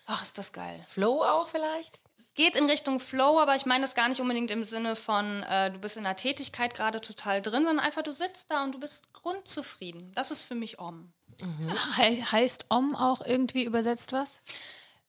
[0.07, 0.83] ach, ist das geil.
[0.89, 1.99] Flow auch vielleicht?
[2.33, 5.71] Geht in Richtung Flow, aber ich meine das gar nicht unbedingt im Sinne von, äh,
[5.71, 8.79] du bist in der Tätigkeit gerade total drin, sondern einfach, du sitzt da und du
[8.79, 10.11] bist grundzufrieden.
[10.15, 11.11] Das ist für mich Om.
[11.41, 11.73] Mhm.
[11.97, 14.43] He heißt Om auch irgendwie übersetzt was?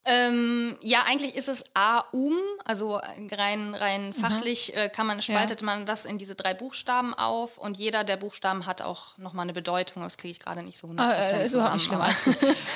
[0.04, 4.12] Ähm, ja, eigentlich ist es A-Um, also rein, rein mhm.
[4.12, 5.66] fachlich äh, kann man, spaltet ja.
[5.66, 9.52] man das in diese drei Buchstaben auf und jeder der Buchstaben hat auch nochmal eine
[9.52, 10.02] Bedeutung.
[10.02, 11.74] Das kriege ich gerade nicht so 100% ah, äh, zusammen.
[11.74, 12.00] Nicht schlimm,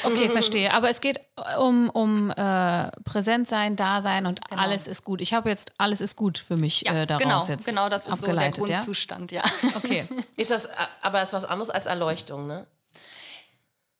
[0.04, 0.72] okay, verstehe.
[0.72, 1.18] Aber es geht
[1.58, 4.62] um, um äh, Präsentsein, Dasein und genau.
[4.62, 5.20] alles ist gut.
[5.20, 8.06] Ich habe jetzt alles ist gut für mich ja, äh, daraus genau, jetzt Genau, das
[8.06, 9.42] ist so der Grundzustand, ja.
[9.62, 9.70] ja.
[9.74, 10.06] Okay.
[10.36, 10.70] ist das,
[11.02, 12.66] aber ist was anderes als Erleuchtung, ne?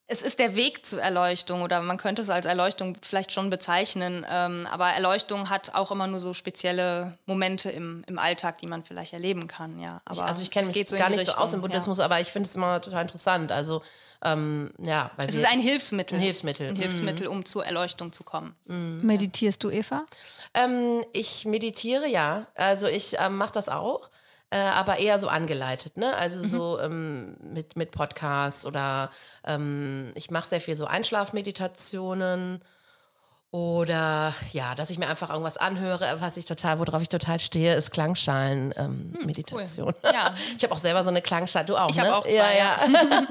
[0.09, 4.25] Es ist der Weg zur Erleuchtung oder man könnte es als Erleuchtung vielleicht schon bezeichnen.
[4.31, 8.85] Ähm, aber Erleuchtung hat auch immer nur so spezielle Momente im, im Alltag, die man
[8.85, 9.81] vielleicht erleben kann.
[9.81, 11.99] Ja, aber ich, also ich kenne mich so gar nicht Richtung, so aus im Buddhismus,
[11.99, 12.05] ja.
[12.05, 13.51] aber ich finde es immer total interessant.
[13.51, 13.83] Also
[14.25, 16.19] ähm, ja, weil es ist ein Hilfsmittel.
[16.19, 16.69] Ein Hilfsmittel.
[16.69, 18.55] Ein Hilfsmittel, um zur Erleuchtung zu kommen.
[18.67, 19.01] Mhm.
[19.03, 20.07] Meditierst du, Eva?
[20.55, 22.47] Ähm, ich meditiere ja.
[22.55, 24.09] Also ich ähm, mache das auch
[24.51, 26.15] äh, aber eher so angeleitet, ne?
[26.17, 26.45] Also mhm.
[26.47, 29.11] so ähm, mit, mit Podcasts oder
[29.45, 32.61] ähm, ich mache sehr viel so Einschlafmeditationen
[33.51, 37.75] oder ja, dass ich mir einfach irgendwas anhöre, was ich total, worauf ich total stehe,
[37.75, 39.89] ist Klangschalen-Meditation.
[39.89, 40.13] Ähm, hm, cool.
[40.13, 40.35] ja.
[40.57, 42.15] Ich habe auch selber so eine Klangschale, du auch, ich ne?
[42.15, 42.77] Auch zwei, ja.
[42.87, 43.23] ja.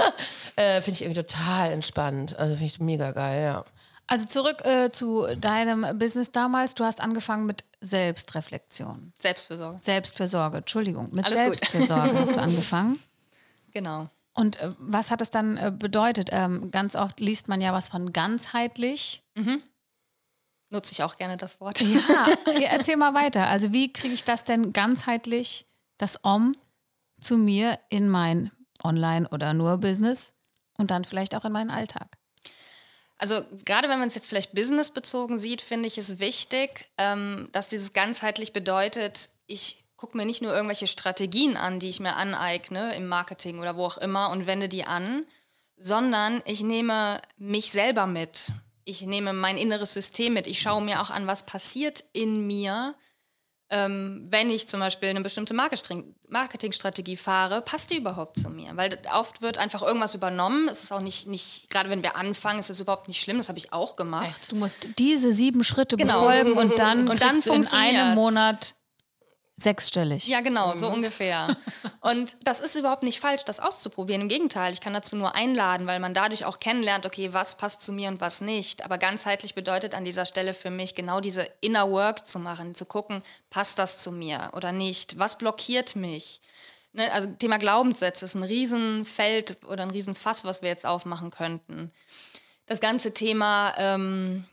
[0.56, 2.38] äh, finde ich irgendwie total entspannt.
[2.40, 3.64] Also finde ich mega geil, ja.
[4.08, 6.76] Also zurück äh, zu deinem Business damals.
[6.76, 9.14] Du hast angefangen mit Selbstreflexion.
[9.20, 9.80] Selbstfürsorge.
[9.82, 11.10] Selbstfürsorge, Entschuldigung.
[11.12, 13.00] Mit Alles Selbstfürsorge hast du angefangen.
[13.74, 14.10] Genau.
[14.34, 16.30] Und äh, was hat es dann äh, bedeutet?
[16.32, 19.22] Ähm, ganz oft liest man ja was von ganzheitlich.
[19.36, 19.62] Mhm.
[20.70, 21.82] Nutze ich auch gerne das Wort.
[21.82, 22.28] Ja,
[22.70, 23.48] erzähl mal weiter.
[23.48, 25.66] Also wie kriege ich das denn ganzheitlich,
[25.98, 26.56] das Om,
[27.20, 28.50] zu mir in mein
[28.82, 30.34] Online- oder nur Business
[30.78, 32.18] und dann vielleicht auch in meinen Alltag?
[33.18, 37.70] Also gerade wenn man es jetzt vielleicht businessbezogen sieht, finde ich es wichtig, ähm, dass
[37.70, 42.94] dieses ganzheitlich bedeutet, ich gucke mir nicht nur irgendwelche Strategien an, die ich mir aneigne
[42.96, 45.26] im Marketing oder wo auch immer und wende die an,
[45.78, 48.52] sondern ich nehme mich selber mit.
[48.84, 50.48] Ich nehme mein inneres System mit.
[50.48, 52.96] Ich schaue mir auch an, was passiert in mir,
[53.70, 58.72] ähm, wenn ich zum Beispiel eine bestimmte Marketingstrategie fahre, passt die überhaupt zu mir?
[58.76, 60.68] Weil oft wird einfach irgendwas übernommen.
[60.68, 63.38] Es ist auch nicht, nicht gerade wenn wir anfangen, ist es überhaupt nicht schlimm.
[63.38, 64.52] Das habe ich auch gemacht.
[64.52, 66.22] Du musst diese sieben Schritte genau.
[66.22, 68.76] befolgen und dann, und dann in einem Monat
[69.58, 70.28] Sechsstellig.
[70.28, 70.96] Ja, genau, so mhm.
[70.96, 71.56] ungefähr.
[72.02, 74.24] Und das ist überhaupt nicht falsch, das auszuprobieren.
[74.24, 77.82] Im Gegenteil, ich kann dazu nur einladen, weil man dadurch auch kennenlernt, okay, was passt
[77.82, 78.84] zu mir und was nicht.
[78.84, 82.86] Aber ganzheitlich bedeutet an dieser Stelle für mich genau diese Inner Work zu machen, zu
[82.86, 85.20] gucken, passt das zu mir oder nicht?
[85.20, 86.42] Was blockiert mich?
[86.92, 91.92] Ne, also Thema Glaubenssätze ist ein Riesenfeld oder ein Riesenfass, was wir jetzt aufmachen könnten.
[92.68, 94.46] Das ganze Thema ähm,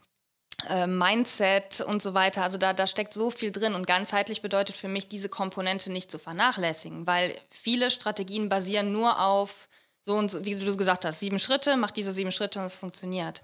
[0.69, 2.43] äh, Mindset und so weiter.
[2.43, 6.11] Also da, da steckt so viel drin und ganzheitlich bedeutet für mich, diese Komponente nicht
[6.11, 9.67] zu vernachlässigen, weil viele Strategien basieren nur auf
[10.01, 12.75] so und so, wie du gesagt hast, sieben Schritte, mach diese sieben Schritte und es
[12.75, 13.41] funktioniert.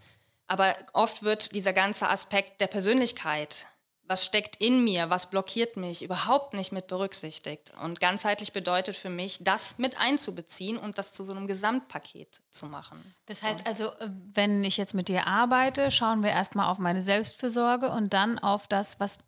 [0.48, 3.68] Aber oft wird dieser ganze Aspekt der Persönlichkeit
[4.10, 7.72] was steckt in mir, was blockiert mich, überhaupt nicht mit berücksichtigt.
[7.82, 12.66] Und ganzheitlich bedeutet für mich, das mit einzubeziehen und das zu so einem Gesamtpaket zu
[12.66, 13.00] machen.
[13.28, 13.92] Das heißt also,
[14.34, 18.66] wenn ich jetzt mit dir arbeite, schauen wir erstmal auf meine Selbstfürsorge und dann auf
[18.66, 19.20] das, was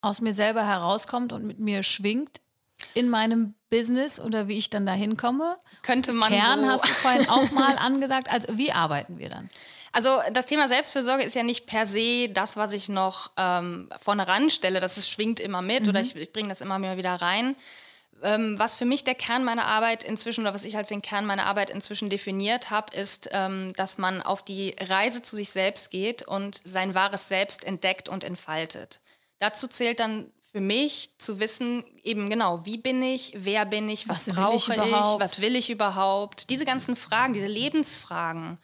[0.00, 2.40] aus mir selber herauskommt und mit mir schwingt
[2.94, 5.54] in meinem Business oder wie ich dann da hinkomme.
[5.82, 6.66] Könnte man Kern so.
[6.66, 8.28] hast du vorhin auch mal angesagt.
[8.28, 9.50] Also wie arbeiten wir dann?
[9.96, 14.28] Also das Thema Selbstfürsorge ist ja nicht per se das, was ich noch ähm, vorne
[14.28, 14.78] ranstelle.
[14.78, 15.88] Das ist, schwingt immer mit mhm.
[15.88, 17.56] oder ich, ich bringe das immer wieder rein.
[18.22, 21.24] Ähm, was für mich der Kern meiner Arbeit inzwischen oder was ich als den Kern
[21.24, 25.90] meiner Arbeit inzwischen definiert habe, ist, ähm, dass man auf die Reise zu sich selbst
[25.90, 29.00] geht und sein wahres Selbst entdeckt und entfaltet.
[29.38, 34.10] Dazu zählt dann für mich zu wissen, eben genau, wie bin ich, wer bin ich,
[34.10, 36.50] was, was brauche ich, ich, was will ich überhaupt.
[36.50, 38.58] Diese ganzen Fragen, diese Lebensfragen,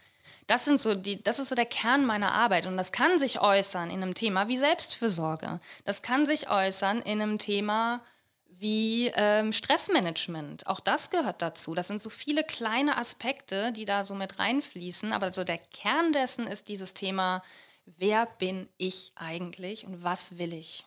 [0.53, 3.41] das, sind so die, das ist so der Kern meiner Arbeit und das kann sich
[3.41, 5.61] äußern in einem Thema wie Selbstfürsorge.
[5.87, 8.03] Das kann sich äußern in einem Thema
[8.51, 10.67] wie ähm, Stressmanagement.
[10.67, 11.75] Auch das gehört dazu.
[11.75, 15.15] Das sind so viele kleine Aspekte, die da so mit reinfließen.
[15.15, 17.43] Aber so der Kern dessen ist dieses Thema,
[17.87, 20.85] wer bin ich eigentlich und was will ich?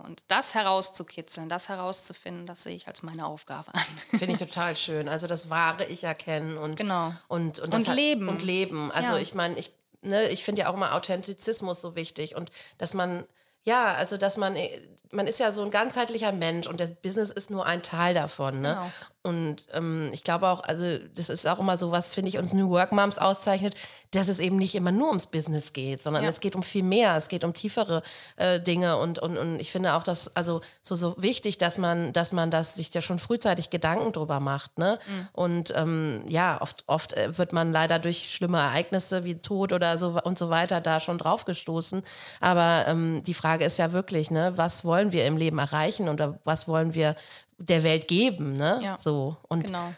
[0.00, 4.18] Und das herauszukitzeln, das herauszufinden, das sehe ich als meine Aufgabe an.
[4.18, 5.08] Finde ich total schön.
[5.08, 7.12] Also das wahre Ich erkennen und, genau.
[7.28, 8.28] und, und, und leben.
[8.28, 8.90] Und leben.
[8.92, 9.18] Also ja.
[9.18, 13.24] ich meine, ich, ne, ich finde ja auch immer Authentizismus so wichtig und dass man
[13.62, 14.80] ja, also dass man äh,
[15.12, 18.60] man ist ja so ein ganzheitlicher Mensch und das Business ist nur ein Teil davon.
[18.60, 18.74] Ne?
[18.74, 18.90] Genau.
[19.22, 22.54] Und ähm, ich glaube auch, also das ist auch immer so, was finde ich uns
[22.54, 23.74] New Work Moms auszeichnet,
[24.12, 26.30] dass es eben nicht immer nur ums Business geht, sondern ja.
[26.30, 28.02] es geht um viel mehr, es geht um tiefere
[28.36, 32.14] äh, Dinge und, und, und ich finde auch, dass also so, so wichtig, dass man,
[32.14, 34.78] dass man das sich ja schon frühzeitig Gedanken drüber macht.
[34.78, 34.98] Ne?
[35.06, 35.28] Mhm.
[35.32, 39.98] Und ähm, ja, oft, oft äh, wird man leider durch schlimme Ereignisse wie Tod oder
[39.98, 42.02] so und so weiter da schon draufgestoßen.
[42.40, 46.38] Aber ähm, die Frage ist ja wirklich, ne, was wollen wir im Leben erreichen oder
[46.44, 47.16] was wollen wir
[47.60, 48.80] der Welt geben, ne?
[48.82, 49.92] Ja, so und genau.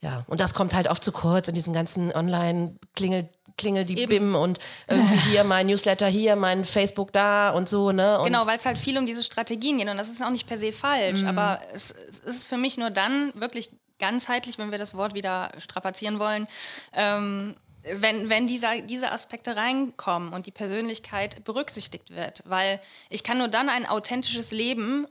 [0.00, 3.98] ja und das kommt halt oft zu kurz in diesem ganzen Online Klingel klingel die
[3.98, 4.10] Eben.
[4.10, 8.18] BIM und irgendwie hier mein Newsletter hier, mein Facebook da und so, ne?
[8.18, 10.46] Und genau, weil es halt viel um diese Strategien geht und das ist auch nicht
[10.46, 11.28] per se falsch, mhm.
[11.28, 15.52] aber es, es, ist für mich nur dann wirklich ganzheitlich, wenn wir das Wort wieder
[15.58, 16.46] strapazieren wollen,
[16.92, 22.42] ähm, wenn, wenn dieser, diese Aspekte reinkommen und die Persönlichkeit berücksichtigt wird.
[22.44, 25.06] Weil ich kann nur dann ein authentisches Leben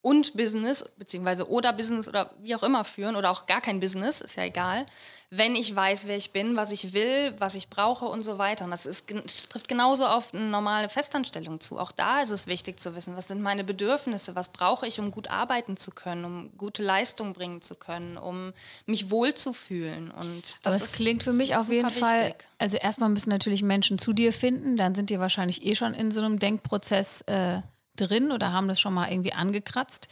[0.00, 4.20] und Business, beziehungsweise oder Business oder wie auch immer führen oder auch gar kein Business,
[4.20, 4.86] ist ja egal,
[5.30, 8.64] wenn ich weiß, wer ich bin, was ich will, was ich brauche und so weiter.
[8.64, 9.08] Und das ist,
[9.50, 11.78] trifft genauso auf eine normale Festanstellung zu.
[11.78, 15.10] Auch da ist es wichtig zu wissen, was sind meine Bedürfnisse, was brauche ich, um
[15.10, 18.54] gut arbeiten zu können, um gute Leistung bringen zu können, um
[18.86, 20.10] mich wohlzufühlen.
[20.10, 22.02] Und das Aber es klingt für mich auf jeden wichtig.
[22.02, 25.92] Fall, also erstmal müssen natürlich Menschen zu dir finden, dann sind die wahrscheinlich eh schon
[25.92, 27.22] in so einem Denkprozess.
[27.22, 27.60] Äh
[28.00, 30.08] drin oder haben das schon mal irgendwie angekratzt.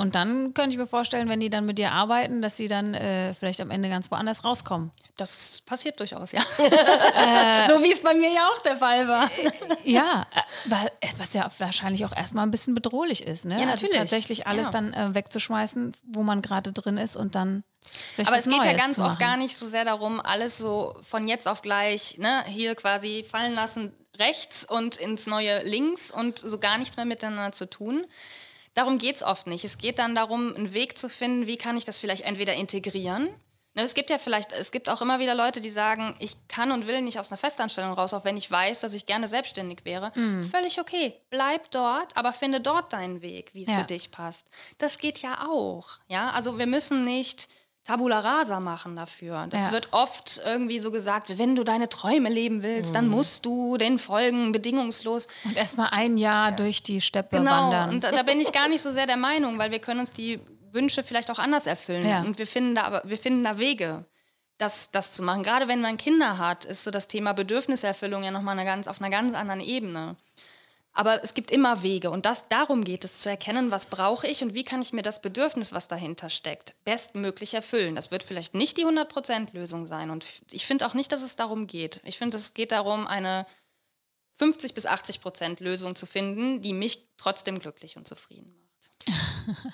[0.00, 2.94] Und dann könnte ich mir vorstellen, wenn die dann mit dir arbeiten, dass sie dann
[2.94, 4.92] äh, vielleicht am Ende ganz woanders rauskommen.
[5.18, 6.40] Das passiert durchaus, ja.
[6.40, 9.24] äh, so wie es bei mir ja auch der Fall war.
[9.26, 9.50] Äh,
[9.92, 10.26] ja,
[10.70, 13.56] äh, was ja wahrscheinlich auch erstmal ein bisschen bedrohlich ist, ne?
[13.56, 13.94] Ja, also natürlich.
[14.00, 14.72] Also tatsächlich alles ja.
[14.72, 17.62] dann äh, wegzuschmeißen, wo man gerade drin ist und dann.
[18.24, 21.28] Aber es geht Neues ja ganz oft gar nicht so sehr darum, alles so von
[21.28, 26.58] jetzt auf gleich, ne, hier quasi fallen lassen, rechts und ins neue links und so
[26.58, 28.04] gar nichts mehr miteinander zu tun.
[28.74, 29.64] Darum geht es oft nicht.
[29.64, 33.28] Es geht dann darum, einen Weg zu finden, wie kann ich das vielleicht entweder integrieren.
[33.74, 36.72] Ne, es gibt ja vielleicht, es gibt auch immer wieder Leute, die sagen, ich kann
[36.72, 39.84] und will nicht aus einer Festanstellung raus, auch wenn ich weiß, dass ich gerne selbstständig
[39.84, 40.10] wäre.
[40.16, 40.42] Mhm.
[40.42, 41.14] Völlig okay.
[41.30, 43.78] Bleib dort, aber finde dort deinen Weg, wie es ja.
[43.78, 44.48] für dich passt.
[44.78, 45.88] Das geht ja auch.
[46.08, 47.48] Ja, also wir müssen nicht
[47.84, 49.46] Tabula rasa machen dafür.
[49.50, 49.72] Das ja.
[49.72, 52.94] wird oft irgendwie so gesagt, wenn du deine Träume leben willst, mhm.
[52.94, 55.28] dann musst du den folgen, bedingungslos.
[55.44, 56.56] Und erstmal ein Jahr ja.
[56.56, 57.50] durch die Steppe genau.
[57.50, 57.90] wandern.
[57.90, 60.10] Und da, da, bin ich gar nicht so sehr der Meinung, weil wir können uns
[60.10, 60.40] die
[60.72, 62.06] Wünsche vielleicht auch anders erfüllen.
[62.06, 62.20] Ja.
[62.20, 64.04] Und wir finden da aber wir finden da Wege.
[64.58, 65.42] Das, das zu machen.
[65.42, 69.00] Gerade wenn man Kinder hat, ist so das Thema Bedürfniserfüllung ja nochmal eine ganz, auf
[69.00, 70.16] einer ganz anderen Ebene.
[71.00, 74.42] Aber es gibt immer Wege und das, darum geht es, zu erkennen, was brauche ich
[74.42, 77.94] und wie kann ich mir das Bedürfnis, was dahinter steckt, bestmöglich erfüllen.
[77.94, 81.66] Das wird vielleicht nicht die 100%-Lösung sein und ich finde auch nicht, dass es darum
[81.66, 82.02] geht.
[82.04, 83.46] Ich finde, es geht darum, eine
[84.32, 88.59] 50 bis 80% Lösung zu finden, die mich trotzdem glücklich und zufrieden macht.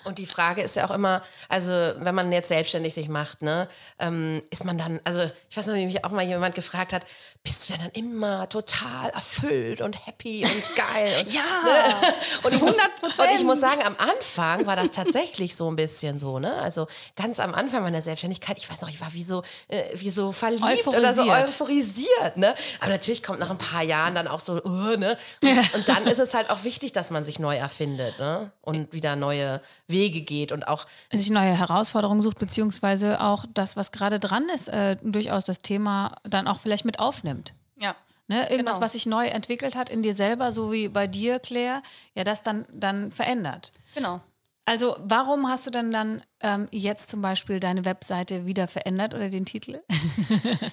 [0.05, 3.69] Und die Frage ist ja auch immer, also wenn man jetzt selbstständig sich macht, ne,
[3.99, 7.05] ähm, ist man dann, also ich weiß noch, wie mich auch mal jemand gefragt hat,
[7.43, 11.13] bist du denn dann immer total erfüllt und happy und geil?
[11.21, 12.15] Und, ja, ne?
[12.43, 16.19] und, ich muss, und ich muss sagen, am Anfang war das tatsächlich so ein bisschen
[16.19, 16.55] so, ne?
[16.57, 20.11] Also ganz am Anfang meiner Selbstständigkeit, ich weiß noch, ich war wie so, äh, wie
[20.11, 22.55] so verliebt oder so euphorisiert, ne?
[22.81, 25.17] Aber natürlich kommt nach ein paar Jahren dann auch so, uh, ne?
[25.43, 28.51] Und, und dann ist es halt auch wichtig, dass man sich neu erfindet, ne?
[28.61, 29.56] Und wieder neue
[29.87, 34.69] Wege geht und auch sich neue Herausforderungen sucht, beziehungsweise auch das, was gerade dran ist,
[34.69, 37.55] äh, durchaus das Thema dann auch vielleicht mit aufnimmt.
[37.81, 37.95] Ja.
[38.29, 38.85] Ne, irgendwas, genau.
[38.85, 41.81] was sich neu entwickelt hat in dir selber, so wie bei dir, Claire,
[42.15, 43.73] ja, das dann, dann verändert.
[43.95, 44.21] Genau.
[44.65, 49.29] Also, warum hast du denn dann ähm, jetzt zum Beispiel deine Webseite wieder verändert oder
[49.29, 49.81] den Titel?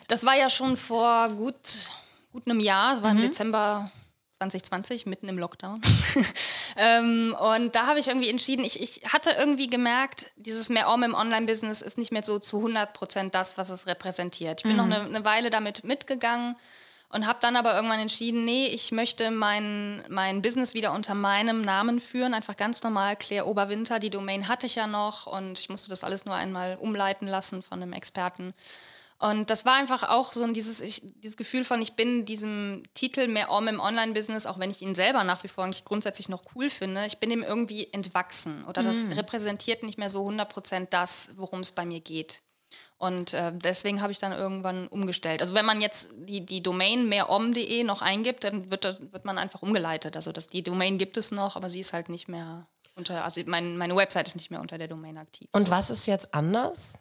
[0.08, 1.92] das war ja schon vor gut,
[2.32, 3.20] gut einem Jahr, es war mhm.
[3.20, 3.92] im Dezember
[4.50, 5.82] 2020, mitten im Lockdown.
[6.78, 11.04] ähm, und da habe ich irgendwie entschieden, ich, ich hatte irgendwie gemerkt, dieses mehr Om
[11.04, 14.62] im Online-Business ist nicht mehr so zu 100 Prozent das, was es repräsentiert.
[14.62, 14.78] Ich bin mhm.
[14.78, 16.56] noch eine, eine Weile damit mitgegangen
[17.14, 21.62] und habe dann aber irgendwann entschieden, nee, ich möchte mein, mein Business wieder unter meinem
[21.62, 25.70] Namen führen, einfach ganz normal, Claire Oberwinter, die Domain hatte ich ja noch und ich
[25.70, 28.54] musste das alles nur einmal umleiten lassen von einem Experten.
[29.24, 33.30] Und das war einfach auch so dieses, ich, dieses Gefühl von, ich bin diesem Titel
[33.30, 36.44] mehr Om im Online-Business, auch wenn ich ihn selber nach wie vor eigentlich grundsätzlich noch
[36.54, 39.14] cool finde, ich bin ihm irgendwie entwachsen oder das mhm.
[39.14, 42.42] repräsentiert nicht mehr so 100% das, worum es bei mir geht.
[42.98, 45.40] Und äh, deswegen habe ich dann irgendwann umgestellt.
[45.40, 48.84] Also wenn man jetzt die, die Domain mehrom.de noch eingibt, dann wird,
[49.14, 50.18] wird man einfach umgeleitet.
[50.18, 53.40] Also das, die Domain gibt es noch, aber sie ist halt nicht mehr unter, also
[53.46, 55.48] mein, meine Website ist nicht mehr unter der Domain aktiv.
[55.54, 56.96] Und was ist jetzt anders?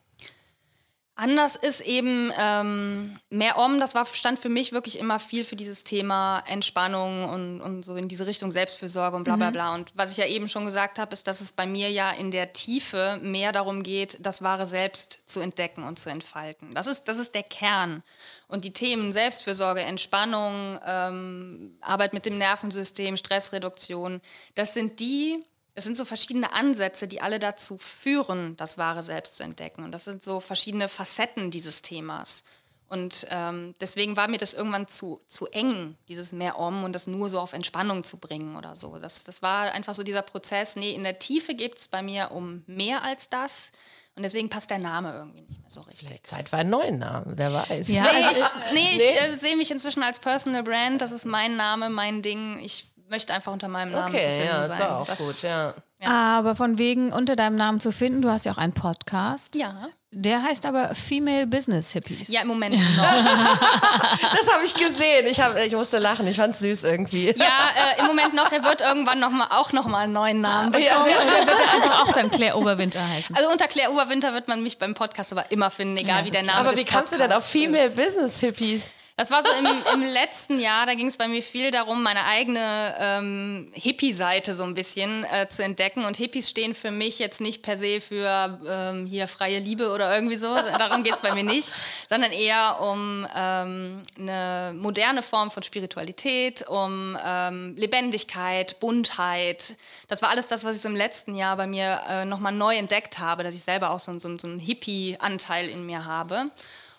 [1.14, 5.56] Anders ist eben ähm, mehr Om, das war, stand für mich wirklich immer viel für
[5.56, 9.52] dieses Thema Entspannung und, und so in diese Richtung Selbstfürsorge und bla bla mhm.
[9.52, 9.74] bla.
[9.74, 12.30] Und was ich ja eben schon gesagt habe, ist, dass es bei mir ja in
[12.30, 16.72] der Tiefe mehr darum geht, das wahre Selbst zu entdecken und zu entfalten.
[16.72, 18.02] Das ist, das ist der Kern.
[18.48, 24.22] Und die Themen Selbstfürsorge, Entspannung, ähm, Arbeit mit dem Nervensystem, Stressreduktion,
[24.54, 25.44] das sind die
[25.74, 29.84] es sind so verschiedene Ansätze, die alle dazu führen, das wahre Selbst zu entdecken.
[29.84, 32.44] Und das sind so verschiedene Facetten dieses Themas.
[32.88, 37.06] Und ähm, deswegen war mir das irgendwann zu, zu eng, dieses mehr Om und das
[37.06, 38.98] nur so auf Entspannung zu bringen oder so.
[38.98, 40.76] Das, das war einfach so dieser Prozess.
[40.76, 43.72] Nee, in der Tiefe geht es bei mir um mehr als das.
[44.14, 46.06] Und deswegen passt der Name irgendwie nicht mehr so richtig.
[46.06, 47.88] Vielleicht Zeit für einen neuen Namen, wer weiß.
[47.88, 51.00] Ja, nee, also ich, nee, ich äh, sehe mich inzwischen als Personal Brand.
[51.00, 52.58] Das ist mein Name, mein Ding.
[52.58, 54.72] Ich möchte einfach unter meinem Namen okay, zu finden ja, sein.
[54.72, 55.74] Okay, ja, ist auch das, gut, ja.
[56.00, 56.38] ja.
[56.38, 59.54] Aber von wegen unter deinem Namen zu finden, du hast ja auch einen Podcast.
[59.54, 59.88] Ja.
[60.12, 62.28] Der heißt aber Female Business Hippies.
[62.28, 63.02] Ja, im Moment noch.
[63.04, 65.26] das habe ich gesehen.
[65.26, 66.26] Ich, hab, ich musste lachen.
[66.26, 67.34] Ich fand es süß irgendwie.
[67.36, 68.50] Ja, äh, im Moment noch.
[68.50, 70.86] Er wird irgendwann noch mal, auch noch mal einen neuen Namen bekommen.
[70.86, 73.36] Ja, der wird einfach auch dann Claire Oberwinter heißen.
[73.36, 76.30] Also unter Claire Oberwinter wird man mich beim Podcast aber immer finden, egal ja, wie
[76.30, 76.66] der Name ist.
[76.66, 77.96] Aber wie kannst du denn auf Female ist.
[77.96, 78.84] Business Hippies?
[79.16, 82.24] Das war so im, im letzten Jahr, da ging es bei mir viel darum, meine
[82.24, 86.04] eigene ähm, Hippie-Seite so ein bisschen äh, zu entdecken.
[86.04, 90.14] Und Hippies stehen für mich jetzt nicht per se für ähm, hier freie Liebe oder
[90.14, 91.72] irgendwie so, darum geht es bei mir nicht,
[92.08, 99.76] sondern eher um ähm, eine moderne Form von Spiritualität, um ähm, Lebendigkeit, Buntheit.
[100.08, 102.76] Das war alles das, was ich so im letzten Jahr bei mir äh, nochmal neu
[102.76, 106.46] entdeckt habe, dass ich selber auch so, so, so einen Hippie-Anteil in mir habe.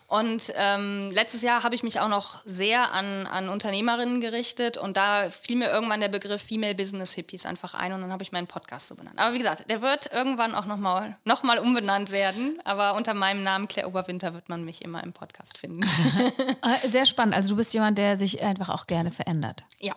[0.07, 4.97] Und ähm, letztes Jahr habe ich mich auch noch sehr an, an Unternehmerinnen gerichtet und
[4.97, 8.31] da fiel mir irgendwann der Begriff Female Business Hippies einfach ein und dann habe ich
[8.31, 9.17] meinen Podcast so benannt.
[9.17, 13.43] Aber wie gesagt, der wird irgendwann auch nochmal noch mal umbenannt werden, aber unter meinem
[13.43, 15.81] Namen Claire Oberwinter wird man mich immer im Podcast finden.
[16.63, 17.35] Äh, sehr spannend.
[17.35, 19.63] Also du bist jemand, der sich einfach auch gerne verändert.
[19.79, 19.95] Ja.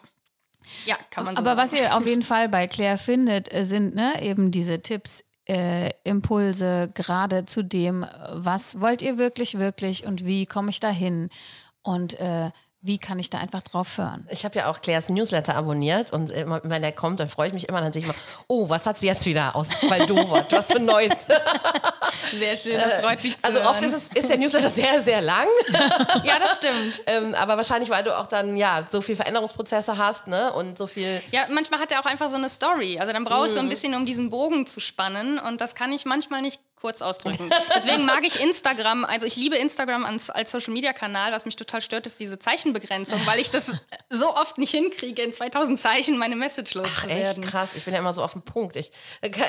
[0.85, 1.73] Ja, kann man so Aber sagen.
[1.73, 5.91] was ihr auf jeden Fall bei Claire findet, äh, sind ne, eben diese Tipps äh,
[6.05, 11.31] Impulse gerade zu dem, was wollt ihr wirklich, wirklich und wie komme ich dahin?
[11.83, 12.51] Und äh,
[12.87, 14.27] wie kann ich da einfach drauf hören?
[14.31, 17.55] Ich habe ja auch Claires Newsletter abonniert und immer, wenn er kommt, dann freue ich
[17.55, 20.45] mich immer, dann sehe ich immer, oh, was hat sie jetzt wieder aus Valdova?
[20.51, 21.27] Was für Neues.
[22.39, 25.21] Sehr schön, das freut mich zu Also oft ist, es, ist der Newsletter sehr, sehr
[25.21, 25.47] lang.
[26.25, 27.01] ja, das stimmt.
[27.07, 30.53] ähm, aber wahrscheinlich, weil du auch dann ja so viel Veränderungsprozesse hast ne?
[30.53, 31.23] und so viel...
[31.31, 32.99] Ja, manchmal hat er auch einfach so eine Story.
[32.99, 33.67] Also dann brauchst du mhm.
[33.67, 37.51] ein bisschen, um diesen Bogen zu spannen und das kann ich manchmal nicht kurz ausdrücken.
[37.75, 41.33] Deswegen mag ich Instagram, also ich liebe Instagram als, als Social Media Kanal.
[41.33, 43.73] Was mich total stört, ist diese Zeichenbegrenzung, weil ich das
[44.11, 47.43] so oft nicht hinkriege, in 2000 Zeichen meine Message loszuwerden.
[47.43, 48.77] Echt krass, ich bin ja immer so auf dem Punkt.
[48.77, 48.93] Ich,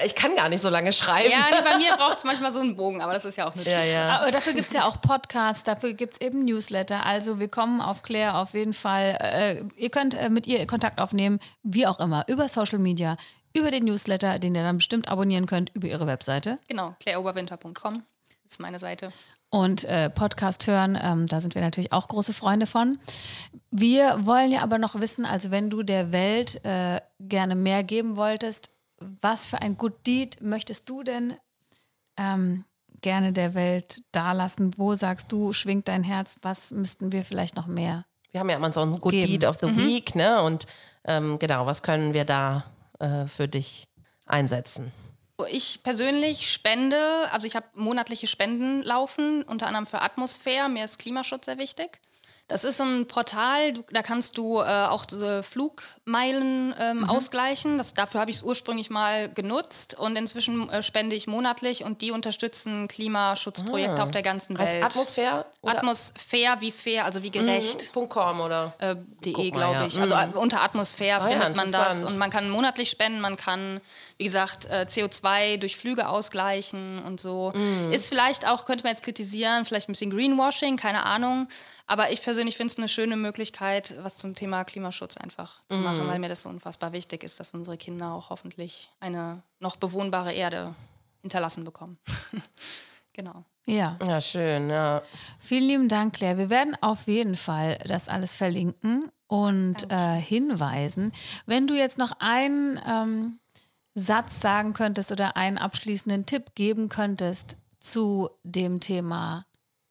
[0.03, 1.29] ich kann gar nicht so lange schreiben.
[1.29, 3.53] Ja, nee, bei mir braucht es manchmal so einen Bogen, aber das ist ja auch
[3.53, 4.17] nur ja, ja.
[4.17, 7.05] Aber dafür gibt es ja auch Podcasts, dafür gibt es eben Newsletter.
[7.05, 9.15] Also wir kommen auf Claire auf jeden Fall.
[9.21, 13.15] Äh, ihr könnt äh, mit ihr Kontakt aufnehmen, wie auch immer, über Social Media,
[13.57, 16.59] über den Newsletter, den ihr dann bestimmt abonnieren könnt, über ihre Webseite.
[16.67, 18.03] Genau, claireoberwinter.com
[18.45, 19.11] ist meine Seite.
[19.49, 22.97] Und äh, Podcast hören, ähm, da sind wir natürlich auch große Freunde von.
[23.71, 28.17] Wir wollen ja aber noch wissen, also wenn du der Welt äh, gerne mehr geben
[28.17, 31.35] wolltest, was für ein Good Deed möchtest du denn
[32.17, 32.65] ähm,
[33.01, 34.73] gerne der Welt dalassen?
[34.77, 36.35] Wo sagst du, schwingt dein Herz?
[36.41, 38.05] Was müssten wir vielleicht noch mehr?
[38.31, 39.31] Wir haben ja immer so ein Good geben.
[39.31, 39.77] Deed of the mhm.
[39.77, 40.41] Week, ne?
[40.41, 40.65] Und
[41.05, 42.65] ähm, genau, was können wir da
[42.99, 43.87] äh, für dich
[44.25, 44.91] einsetzen?
[45.49, 50.67] Ich persönlich spende, also ich habe monatliche Spenden laufen, unter anderem für Atmosphäre.
[50.67, 51.99] Mir ist Klimaschutz sehr wichtig.
[52.47, 57.09] Das ist ein Portal, du, da kannst du äh, auch diese Flugmeilen ähm, mhm.
[57.09, 57.77] ausgleichen.
[57.77, 62.01] Das, dafür habe ich es ursprünglich mal genutzt und inzwischen äh, spende ich monatlich und
[62.01, 64.03] die unterstützen Klimaschutzprojekte ah.
[64.03, 64.81] auf der ganzen Welt.
[64.81, 65.45] Als Atmosphäre?
[65.67, 67.95] Atmosphäre wie fair, also wie gerecht.
[67.95, 68.09] Mhm.
[68.09, 68.73] .com oder?
[68.79, 69.95] Äh, de, glaube ich.
[69.95, 70.01] Ja.
[70.01, 70.33] Also mhm.
[70.33, 73.81] unter Atmosphäre ah, findet ja, man das und man kann monatlich spenden, man kann
[74.17, 77.53] wie gesagt, äh, CO2 durch Flüge ausgleichen und so.
[77.55, 77.91] Mm.
[77.91, 81.47] Ist vielleicht auch, könnte man jetzt kritisieren, vielleicht ein bisschen Greenwashing, keine Ahnung.
[81.85, 86.07] Aber ich persönlich finde es eine schöne Möglichkeit, was zum Thema Klimaschutz einfach zu machen,
[86.07, 90.33] weil mir das so unfassbar wichtig ist, dass unsere Kinder auch hoffentlich eine noch bewohnbare
[90.33, 90.75] Erde
[91.21, 91.97] hinterlassen bekommen.
[93.13, 93.45] genau.
[93.67, 93.97] Ja.
[94.01, 95.03] Ja, schön, ja.
[95.39, 96.37] Vielen lieben Dank, Claire.
[96.37, 101.11] Wir werden auf jeden Fall das alles verlinken und äh, hinweisen.
[101.45, 103.39] Wenn du jetzt noch einen ähm,
[103.93, 109.45] Satz sagen könntest oder einen abschließenden Tipp geben könntest zu dem Thema,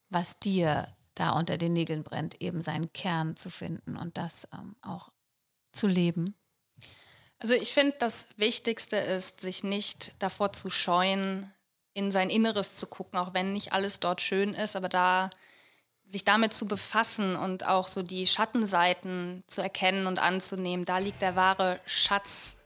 [0.09, 4.77] was dir da unter den Nägeln brennt, eben seinen Kern zu finden und das ähm,
[4.81, 5.11] auch
[5.73, 6.35] zu leben?
[7.39, 11.53] Also ich finde, das Wichtigste ist, sich nicht davor zu scheuen,
[11.97, 15.31] in sein Inneres zu gucken, auch wenn nicht alles dort schön ist, aber da
[16.05, 21.23] sich damit zu befassen und auch so die Schattenseiten zu erkennen und anzunehmen, da liegt
[21.23, 22.57] der wahre Schatz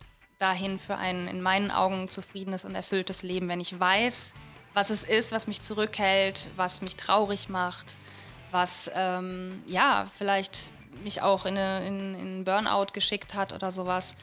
[0.41, 4.35] dahin für ein in meinen Augen zufriedenes und erfülltes Leben, wenn ich weiß,
[4.75, 7.99] was es ist, was mich zurückhält, was mich traurig macht,
[8.51, 10.71] was ähm, ja vielleicht
[11.05, 14.17] mich auch in, einen Burnout geschickt hat oder sowas,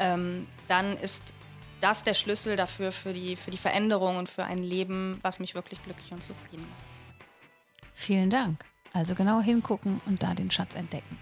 [0.00, 1.32] ähm, dann ist
[1.80, 5.54] das der Schlüssel dafür für die, für die Veränderung und für ein Leben, was mich
[5.54, 7.18] wirklich glücklich und zufrieden macht.
[7.94, 8.64] Vielen Dank.
[8.92, 11.18] Also genau hingucken und da den Schatz entdecken.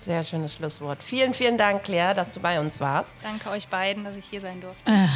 [0.00, 1.00] Sehr schönes Schlusswort.
[1.00, 3.14] Vielen, vielen Dank, Claire, dass du bei uns warst.
[3.22, 4.90] Danke euch beiden, dass ich hier sein durfte.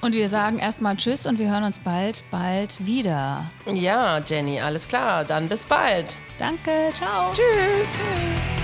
[0.00, 3.48] und wir sagen erstmal Tschüss und wir hören uns bald, bald wieder.
[3.66, 5.24] Ja, Jenny, alles klar.
[5.24, 6.16] Dann bis bald.
[6.38, 7.30] Danke, ciao.
[7.30, 7.92] Tschüss.
[7.92, 8.59] Tschüss.